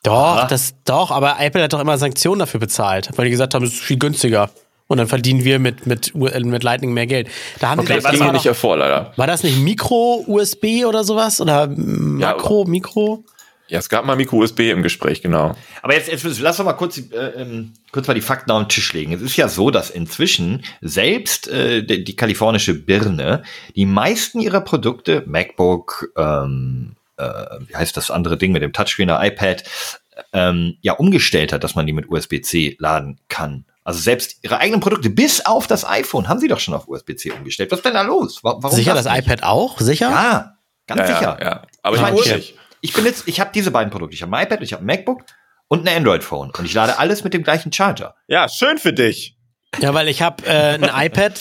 [0.03, 0.47] Doch, Aha.
[0.47, 3.75] das, doch, aber Apple hat doch immer Sanktionen dafür bezahlt, weil die gesagt haben, es
[3.75, 4.51] ist viel günstiger.
[4.87, 7.29] Und dann verdienen wir mit, mit, mit Lightning mehr Geld.
[7.61, 9.13] Da haben Okay, die, was das Ging nicht hervor, leider.
[9.17, 11.41] war das nicht Micro-USB oder sowas?
[11.41, 13.23] Oder Makro, Mikro?
[13.69, 15.55] Ja, es gab mal Micro-USB im Gespräch, genau.
[15.83, 18.63] Aber jetzt, jetzt lass doch mal kurz, die, äh, ähm, kurz mal die Fakten auf
[18.65, 19.13] den Tisch legen.
[19.13, 23.45] Es ist ja so, dass inzwischen selbst äh, die, die kalifornische Birne
[23.77, 27.00] die meisten ihrer Produkte, MacBook, ähm, äh,
[27.69, 29.65] wie heißt das andere Ding mit dem Touchscreener, iPad,
[30.33, 33.65] ähm, ja umgestellt hat, dass man die mit USB-C laden kann.
[33.85, 37.33] Also selbst ihre eigenen Produkte, bis auf das iPhone, haben sie doch schon auf USB-C
[37.33, 37.71] umgestellt.
[37.71, 38.45] Was ist denn da los?
[38.45, 39.27] Wa- Warum Sicher das nicht?
[39.27, 39.79] iPad auch?
[39.81, 40.11] Sicher?
[40.11, 40.57] Ja,
[40.87, 41.39] ganz Ja, sicher.
[41.41, 41.63] ja, ja.
[41.83, 44.15] Aber Ich meine, ich, ich bin jetzt, ich habe diese beiden Produkte.
[44.15, 45.23] Ich habe ein iPad, ich habe ein MacBook
[45.69, 46.51] und ein Android-Phone.
[46.57, 48.15] Und ich lade alles mit dem gleichen Charger.
[48.29, 49.37] ja, schön für dich.
[49.79, 51.41] Ja, weil ich habe äh, ein iPad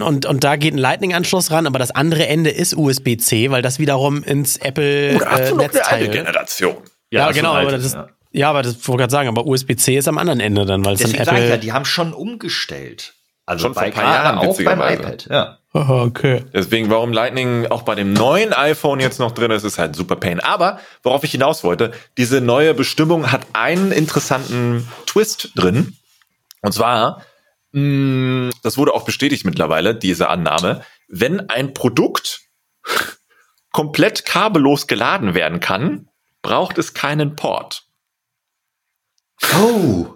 [0.00, 3.78] und, und da geht ein Lightning-Anschluss ran, aber das andere Ende ist USB-C, weil das
[3.78, 6.08] wiederum ins Apple Oder hast äh, Netzteil.
[6.08, 6.76] Generation?
[7.10, 8.08] Ja, ist genau, ein aber das, ja.
[8.32, 8.50] ja.
[8.50, 11.00] aber das wollte ich gerade sagen, aber USB-C ist am anderen Ende dann, weil es
[11.00, 11.60] dann Deswegen sage ich ja, Apple.
[11.60, 13.14] die haben schon umgestellt.
[13.46, 15.26] Also Schon vor bei ein paar Jahren, auch beim iPad.
[15.30, 15.58] Ja.
[15.72, 16.44] Oh, okay.
[16.52, 20.16] Deswegen, warum Lightning auch bei dem neuen iPhone jetzt noch drin ist, ist halt super
[20.16, 20.40] Pain.
[20.40, 25.96] Aber worauf ich hinaus wollte, diese neue Bestimmung hat einen interessanten Twist drin.
[26.60, 27.22] Und zwar,
[27.72, 32.40] das wurde auch bestätigt mittlerweile, diese Annahme, wenn ein Produkt
[33.72, 36.08] komplett kabellos geladen werden kann,
[36.42, 37.84] braucht es keinen Port.
[39.60, 40.06] Oh.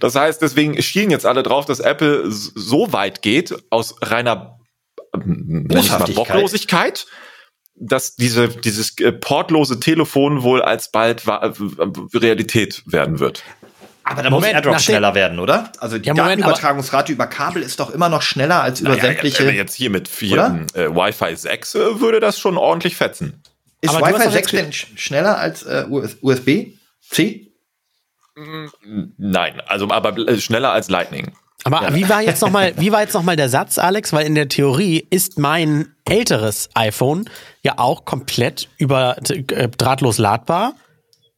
[0.00, 4.58] Das heißt, deswegen schielen jetzt alle drauf, dass Apple so weit geht, aus reiner
[5.14, 6.04] ähm, mal.
[6.14, 7.06] Bocklosigkeit,
[7.74, 13.42] dass diese, dieses äh, portlose Telefon wohl alsbald Realität werden wird.
[14.10, 15.72] Aber da Moment, muss AirDrop nachdem- schneller werden, oder?
[15.78, 19.02] Also die Ja, Moment, Datenübertragungsrate über Kabel ist doch immer noch schneller als über Naja,
[19.02, 19.38] sämtliche.
[19.40, 23.42] wenn wir jetzt hier mit vier äh, Wi-Fi 6 äh, würde das schon ordentlich fetzen.
[23.80, 25.84] ist Aber Wi-Fi doch 6 jetzt denn sch schneller als äh,
[26.22, 26.72] USB?
[27.08, 27.46] C?
[29.16, 31.32] Nein, also aber äh, schneller als Lightning.
[31.64, 34.12] Aber wie war jetzt nochmal, wie war jetzt noch mal der Satz, Alex?
[34.14, 37.28] Weil in der Theorie ist mein älteres iPhone
[37.62, 40.72] ja auch komplett über äh, drahtlos ladbar.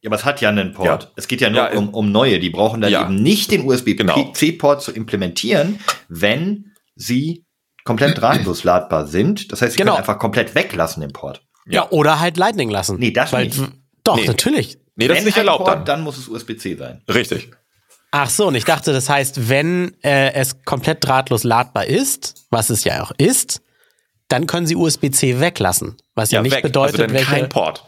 [0.03, 1.03] Ja, aber es hat ja einen Port.
[1.03, 1.09] Ja.
[1.15, 2.39] Es geht ja nur Ja, um, um neue.
[2.39, 3.03] Die brauchen dann Ja.
[3.03, 4.17] eben nicht den Genau.
[4.19, 5.79] USB-C-Port zu implementieren,
[6.09, 7.45] wenn sie
[7.85, 9.51] komplett drahtlos ladbar sind.
[9.51, 9.93] Das heißt, sie Genau.
[9.93, 11.41] können einfach komplett weglassen den Port.
[11.65, 12.97] Ja, oder halt Lightning lassen.
[12.99, 13.59] Nee, das Weil, nicht.
[14.03, 14.27] Doch, Nee.
[14.27, 14.77] natürlich.
[14.97, 15.85] Nee, das wenn ist nicht erlaubt Port, dann.
[15.85, 17.01] dann muss es USB-C sein.
[17.11, 17.51] Richtig.
[18.11, 22.69] Ach so, und ich dachte, das heißt, wenn äh, es komplett drahtlos ladbar ist, was
[22.69, 23.61] es ja auch ist,
[24.27, 25.95] dann können sie USB-C weglassen.
[26.13, 26.63] Was ja, nicht weg.
[26.63, 27.25] bedeutet, also dann welche.
[27.31, 27.85] kein Port.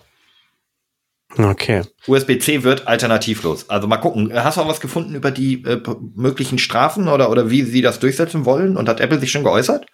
[1.38, 1.84] Okay.
[2.08, 3.70] USB-C wird alternativlos.
[3.70, 4.32] Also mal gucken.
[4.34, 5.82] Hast du auch was gefunden über die äh,
[6.16, 8.78] möglichen Strafen oder, oder wie sie das durchsetzen wollen?
[8.78, 9.86] Und hat Apple sich schon geäußert?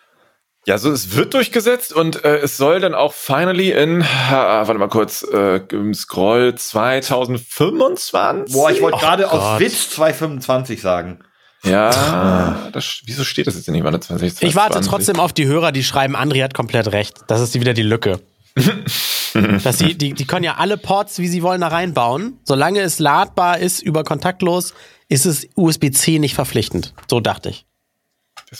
[0.68, 4.78] Ja, so es wird durchgesetzt und äh, es soll dann auch finally in, ah, warte
[4.78, 8.54] mal kurz, äh, im Scroll 2025.
[8.54, 9.60] Boah, ich wollte Oh gerade aus.
[9.60, 11.24] Witz 225 sagen.
[11.64, 14.48] Ja, das, wieso steht das jetzt nicht mal 2020?
[14.48, 17.22] Ich warte trotzdem auf die Hörer, die schreiben, Andri hat komplett recht.
[17.28, 18.20] Das ist wieder die Lücke.
[19.64, 22.40] Dass sie, die, die können ja alle Ports, wie sie wollen, da reinbauen.
[22.44, 24.74] Solange es ladbar ist über kontaktlos,
[25.08, 26.94] ist es USB-C nicht verpflichtend.
[27.10, 27.66] So dachte ich.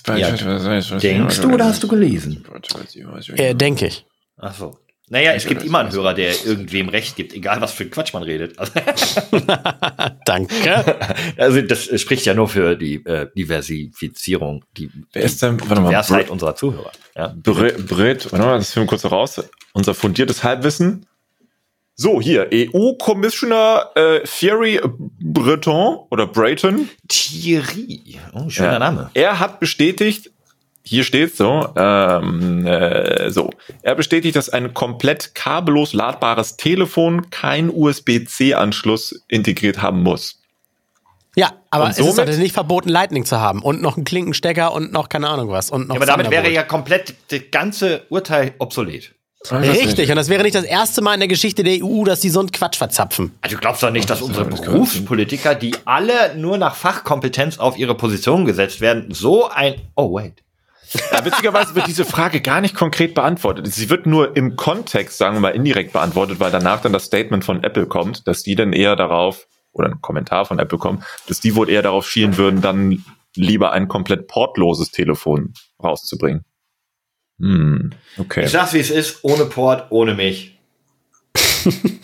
[0.08, 0.32] Ja.
[0.32, 2.46] Denkst du oder hast du gelesen?
[3.36, 4.06] Äh, Denke ich.
[4.38, 4.78] Ach so.
[5.12, 8.24] Naja, es gibt immer einen Hörer, der irgendwem recht gibt, egal was für Quatsch man
[8.24, 8.58] redet.
[8.58, 8.72] Also,
[10.26, 10.96] Danke.
[11.38, 15.82] also das spricht ja nur für die äh, Diversifizierung, die, Wer ist denn, die warte
[15.82, 16.92] mal, Diversheit Br unserer Zuhörer.
[17.18, 17.36] Ja?
[17.36, 19.44] Br Brit, warte mal, das filmen wir kurz raus.
[19.74, 21.06] Unser fundiertes Halbwissen.
[21.96, 24.80] So, hier, EU-Commissioner äh, Thierry
[25.20, 26.90] Breton oder Brayton.
[27.10, 28.18] Thierry.
[28.34, 28.80] Oh, schöner Ja.
[28.80, 29.12] Name.
[29.14, 30.32] Er hat bestätigt,
[30.84, 33.50] hier steht so, ähm, äh, so,
[33.82, 40.40] er bestätigt, dass ein komplett kabellos ladbares Telefon kein USB-C-Anschluss integriert haben muss.
[41.36, 43.62] Ja, aber Und es ist somit- natürlich nicht verboten, Lightning zu haben.
[43.62, 45.70] Und noch einen Klinkenstecker und noch keine Ahnung was.
[45.72, 49.14] Und noch Ja, aber damit wäre ja komplett das ganze Urteil obsolet.
[49.50, 52.30] Richtig, und das wäre nicht das erste Mal in der Geschichte der EU, dass die
[52.30, 53.32] so einen Quatsch verzapfen.
[53.42, 57.96] Also du glaubst doch nicht, dass unsere Berufspolitiker, die alle nur nach Fachkompetenz auf ihre
[57.96, 59.76] Position gesetzt werden, so ein...
[59.96, 60.44] Oh, wait.
[61.12, 63.68] Ja, witzigerweise wird diese Frage gar nicht konkret beantwortet.
[63.74, 67.46] Sie wird nur im Kontext, sagen wir mal, indirekt beantwortet, weil danach dann das Statement
[67.46, 71.40] von Apple kommt, dass die dann eher darauf, oder ein Kommentar von Apple kommt, dass
[71.40, 76.44] die wohl eher darauf schielen würden, dann lieber ein komplett portloses Telefon rauszubringen.
[77.40, 78.46] Hm, okay.
[78.46, 80.60] Ich sag's, wie es ist, ohne Port, ohne mich.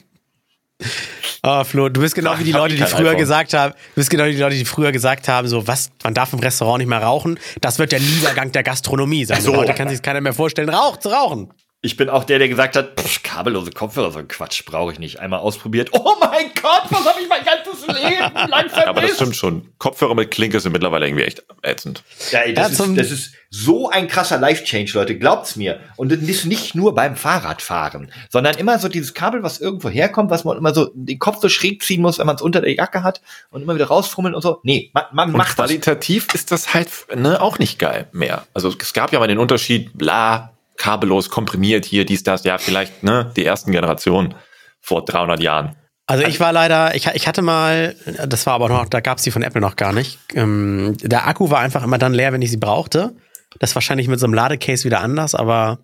[1.47, 3.17] Ah, Flo, du bist genau wie die Leute, die früher iPhone.
[3.19, 6.13] gesagt haben, du bist genau wie die Leute, die früher gesagt haben, so was, man
[6.13, 7.39] darf im Restaurant nicht mehr rauchen.
[7.61, 9.39] Das wird der Niedergang der Gastronomie sein.
[9.39, 9.55] So.
[9.55, 11.53] Heute kann sich keiner mehr vorstellen, Rauch zu rauchen.
[11.87, 14.99] Ich bin auch der, der gesagt hat, pff, kabellose Kopfhörer, so ein Quatsch brauche ich
[14.99, 15.21] nicht.
[15.21, 15.89] Einmal ausprobiert.
[15.93, 18.87] Oh mein Gott, was habe ich mein ganzes Leben lang vermisst?
[18.87, 19.69] Aber das stimmt schon.
[19.77, 22.03] Kopfhörer mit Klinke sind mittlerweile irgendwie echt ätzend.
[22.31, 25.17] Ja, ey, das, Ja, ist, das ist so ein krasser Life-Change, Leute.
[25.17, 25.79] Glaubt's mir.
[25.95, 30.29] Und das ist nicht nur beim Fahrradfahren, sondern immer so dieses Kabel, was irgendwo herkommt,
[30.29, 32.73] was man immer so den Kopf so schräg ziehen muss, wenn man es unter der
[32.75, 34.59] Jacke hat und immer wieder rausfummeln und so.
[34.63, 35.67] Nee, man, man Und macht das.
[35.67, 38.45] qualitativ ist das halt ne, auch nicht geil mehr.
[38.53, 43.03] Also es gab ja mal den Unterschied, bla, kabellos, komprimiert hier, dies, das, ja, vielleicht
[43.03, 44.35] ne, die ersten Generationen
[44.81, 45.75] vor 300 Jahren.
[46.09, 49.31] Also ich war leider, ich, ich hatte mal, das war aber noch, da gab's die
[49.31, 50.17] von Apple noch gar nicht.
[50.35, 53.15] Ähm, der Akku war einfach immer dann leer, wenn ich sie brauchte.
[53.59, 55.79] Das ist wahrscheinlich mit so einem Ladecase wieder anders, aber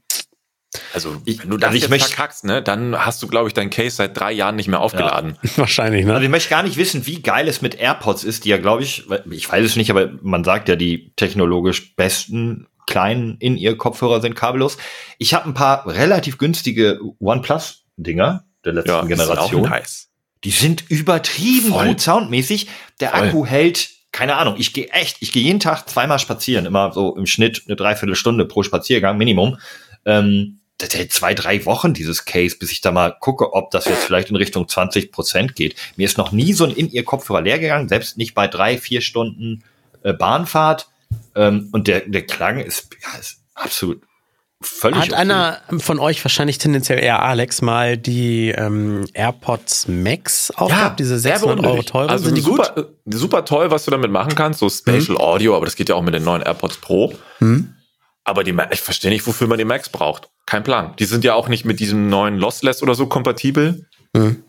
[0.94, 3.48] Also Ich- wenn du also das ich jetzt möchte- verkackst, ne, dann hast du, glaube
[3.50, 5.38] ich, dein Case seit drei Jahren nicht mehr aufgeladen.
[5.58, 6.14] wahrscheinlich, ne?
[6.14, 8.84] Also ich möchte gar nicht wissen, wie geil es mit AirPods ist, die ja, glaube
[8.84, 14.36] ich, ich weiß es nicht, aber man sagt ja, die technologisch besten kleinen In-Ear-Kopfhörer sind
[14.36, 14.78] kabellos.
[15.18, 19.72] Ich habe ein paar relativ günstige OnePlus-Dinger der letzten Ja, die sind auch Generation.
[20.44, 21.88] Die sind übertrieben Voll.
[21.88, 22.68] gut soundmäßig.
[23.00, 23.20] Der Voll.
[23.20, 27.16] Akku hält, keine Ahnung, ich gehe echt, ich gehe jeden Tag zweimal spazieren, immer so
[27.16, 29.58] im Schnitt eine Dreiviertelstunde pro Spaziergang, Minimum.
[30.06, 33.86] Ähm, das hält zwei, drei Wochen, dieses Case, bis ich da mal gucke, ob das
[33.86, 35.76] jetzt vielleicht in Richtung 20 Prozent geht.
[35.96, 39.64] Mir ist noch nie so ein In-Ear-Kopfhörer leer gegangen, selbst nicht bei drei, vier Stunden
[40.04, 40.90] äh, Bahnfahrt.
[41.36, 44.02] Ähm, und der, der Klang ist, ja, ist absolut
[44.66, 45.16] völlig Hat okay.
[45.16, 51.66] einer von euch wahrscheinlich tendenziell eher Alex mal die ähm, AirPods Max aufgehabt, diese 600
[51.66, 52.10] Euro teuren?
[52.10, 52.66] Also sind die gut?
[52.66, 55.90] super, äh, super toll, was du damit machen kannst, so Spatial Audio, aber das geht
[55.90, 57.14] ja auch mit den neuen AirPods Pro.
[57.40, 57.74] Hm?
[58.24, 60.30] Aber die, ich verstehe nicht, wofür man die Max braucht.
[60.46, 60.96] Kein Plan.
[60.98, 63.86] Die sind ja auch nicht mit diesem neuen Lossless oder so kompatibel.
[64.16, 64.44] Hm.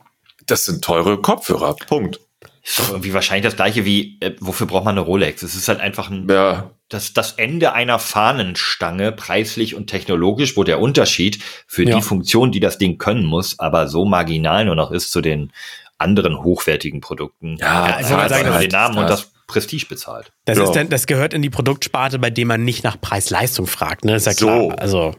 [0.47, 1.75] Das sind teure Kopfhörer.
[1.75, 2.21] Punkt.
[2.67, 5.43] Ist doch irgendwie wahrscheinlich das gleiche wie, äh, wofür braucht man eine Rolex?
[5.43, 10.65] Es ist halt einfach ein, Ja, das, das Ende einer Fahnenstange, preislich und technologisch, wo
[10.65, 11.97] der Unterschied für Ja.
[11.97, 15.53] die Funktion, die das Ding können muss, aber so marginal nur noch ist zu den
[15.99, 17.57] anderen hochwertigen Produkten.
[17.59, 20.33] Ja, ja ich wollte einfach sagen, das- den Namen und das- Prestige bezahlt.
[20.47, 20.65] Das, Ja.
[20.65, 24.15] ist dann, das gehört in die Produktsparte, bei dem man nicht nach Preis-Leistung fragt, ne?
[24.15, 24.47] Ist ja So.
[24.69, 24.79] klar.
[24.81, 25.15] Also,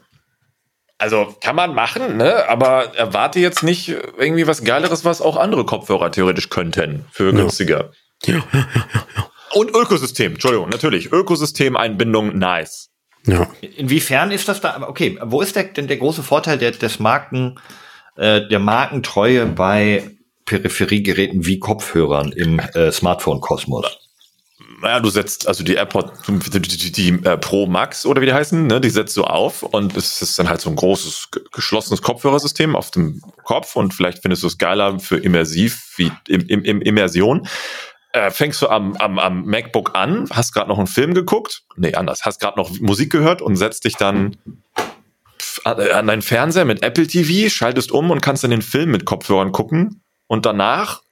[0.97, 2.47] also kann man machen, ne?
[2.47, 7.91] Aber erwarte jetzt nicht irgendwie was Geileres, was auch andere Kopfhörer theoretisch könnten für günstiger.
[9.53, 11.11] Und Ökosystem, Entschuldigung, natürlich.
[11.11, 12.89] Ökosystemeinbindung, nice.
[13.25, 13.49] ja.
[13.61, 17.59] Inwiefern ist das da, okay, wo ist der, denn der große Vorteil der, des Marken,
[18.17, 20.11] äh, der Markentreue bei
[20.45, 24.04] Peripheriegeräten wie Kopfhörern im äh, Smartphone-Kosmos?
[24.85, 28.33] Naja, du setzt also die AirPod, die, die, die äh, Pro Max oder wie die
[28.33, 31.41] heißen, ne, die setzt du auf und es ist dann halt so ein großes ge-
[31.51, 36.41] geschlossenes Kopfhörersystem auf dem Kopf und vielleicht findest du es geiler für immersiv wie im,
[36.47, 37.47] im, im Immersion.
[38.11, 41.95] Äh, fängst du am, am, am MacBook an, hast gerade noch einen Film geguckt, nee,
[41.95, 44.37] anders, hast gerade noch Musik gehört und setzt dich dann
[45.63, 49.05] an an deinen Fernseher mit Apple TV, schaltest um und kannst dann den Film mit
[49.05, 51.04] Kopfhörern gucken und danach äh,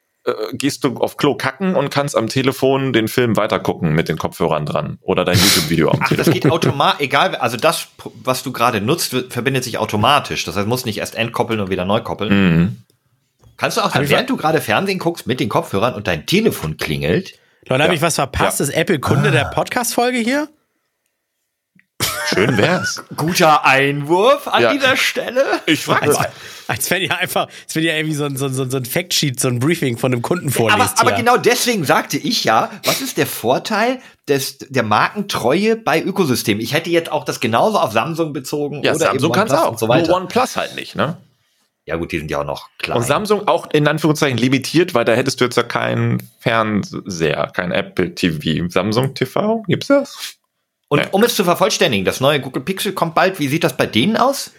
[0.54, 4.66] gehst du auf Klo kacken und kannst am Telefon den Film weitergucken mit den Kopfhörern
[4.66, 6.34] dran oder dein YouTube-Video am Ach, das Telefon.
[6.34, 7.88] geht automatisch, egal, also das,
[8.24, 10.46] was du gerade nutzt, wird, verbindet sich automatisch.
[10.46, 12.58] Das heißt, musst nicht erst entkoppeln und wieder neu koppeln.
[12.58, 12.78] Mhm.
[13.58, 16.78] Kannst du auch, dann, während du gerade Fernsehen guckst, mit den Kopfhörern und dein Telefon
[16.78, 17.34] klingelt,
[17.68, 17.98] Leute, habe Ja.
[17.98, 18.60] ich was verpasst?
[18.62, 20.48] Ist Apple Kunde der Podcast-Folge hier?
[22.34, 23.04] Schön wär's.
[23.16, 24.74] guter Einwurf an Ja.
[24.74, 25.44] dieser Stelle.
[25.66, 26.30] Ich frag Als, mal.
[26.68, 28.78] als wenn ihr einfach, als wenn ihr irgendwie so ein, so, ein- so, ein- so
[28.78, 31.00] ein Factsheet, so ein Briefing von einem Kunden vorliest.
[31.00, 36.02] Aber, aber genau deswegen sagte ich ja, was ist der Vorteil des, der Markentreue bei
[36.02, 36.62] Ökosystemen?
[36.62, 39.68] Ich hätte jetzt auch das genauso auf Samsung bezogen Ja, oder Samsung eben kann's OnePlus
[39.68, 39.72] auch.
[39.72, 40.08] und so weiter.
[40.08, 41.18] Nur OnePlus halt nicht, ne?
[41.86, 42.98] ja gut, die sind ja auch noch klein.
[42.98, 47.72] Und Samsung auch in Anführungszeichen limitiert, weil da hättest du jetzt ja keinen Fernseher, kein
[47.74, 48.70] Apple TV.
[48.70, 50.36] Samsung TV, gibt's das?
[50.94, 51.08] Und Ja.
[51.10, 53.39] um es zu vervollständigen, das neue Google Pixel kommt bald.
[53.39, 54.52] Wie sieht das bei denen aus?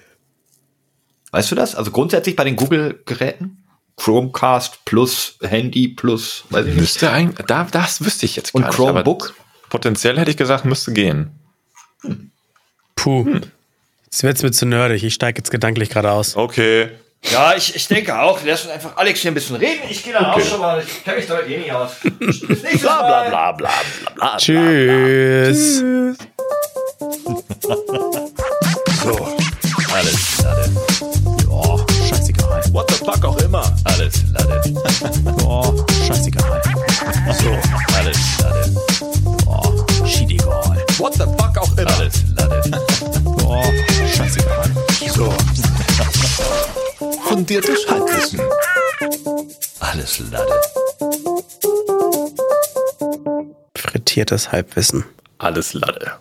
[1.30, 1.76] Weißt du das?
[1.76, 3.64] Also grundsätzlich bei den Google-Geräten?
[3.97, 6.80] Chromecast plus Handy plus, weiß ich nicht.
[6.80, 8.80] Müsste eigentlich, da, das wüsste ich jetzt Und gar nicht.
[8.80, 9.35] aber Chromebook?
[9.70, 11.30] Potenziell hätte ich gesagt, müsste gehen.
[12.97, 13.24] Puh.
[13.26, 13.43] Hm.
[14.07, 15.05] Jetzt wird's mir zu nerdig.
[15.05, 16.35] Ich steige jetzt gedanklich gerade aus.
[16.37, 16.91] Okay.
[17.31, 18.39] Ja, ich, ich denke auch.
[18.45, 19.81] Lass uns einfach Alex hier ein bisschen reden.
[19.89, 20.83] Ich gehe dann auch schon mal.
[20.87, 21.93] Ich kenne mich damit eh nicht aus.
[22.03, 23.29] Bis nächstes Bla bla Mal.
[23.31, 23.70] bla bla
[24.03, 24.37] bla bla.
[24.37, 25.83] Tschüss.
[29.95, 30.70] Alles Lade.
[31.49, 32.62] Oh, scheißegal.
[32.72, 33.64] What the fuck auch immer.
[33.85, 34.61] Alles Lade.
[35.47, 35.72] Oh,
[36.07, 36.61] scheißegal.
[37.41, 37.57] So,
[37.97, 38.75] alles Lade.
[39.47, 40.85] Oh, schiedegal.
[40.99, 41.91] What the fuck auch immer.
[41.97, 42.62] Alles Lade.
[43.47, 43.62] Oh,
[44.16, 44.70] scheißegal.
[45.14, 45.33] So.
[47.28, 48.40] Fundiertes Halbwissen.
[49.80, 50.61] Alles Lade.
[53.76, 55.05] Frittiertes Halbwissen.
[55.38, 56.18] Alles Lade.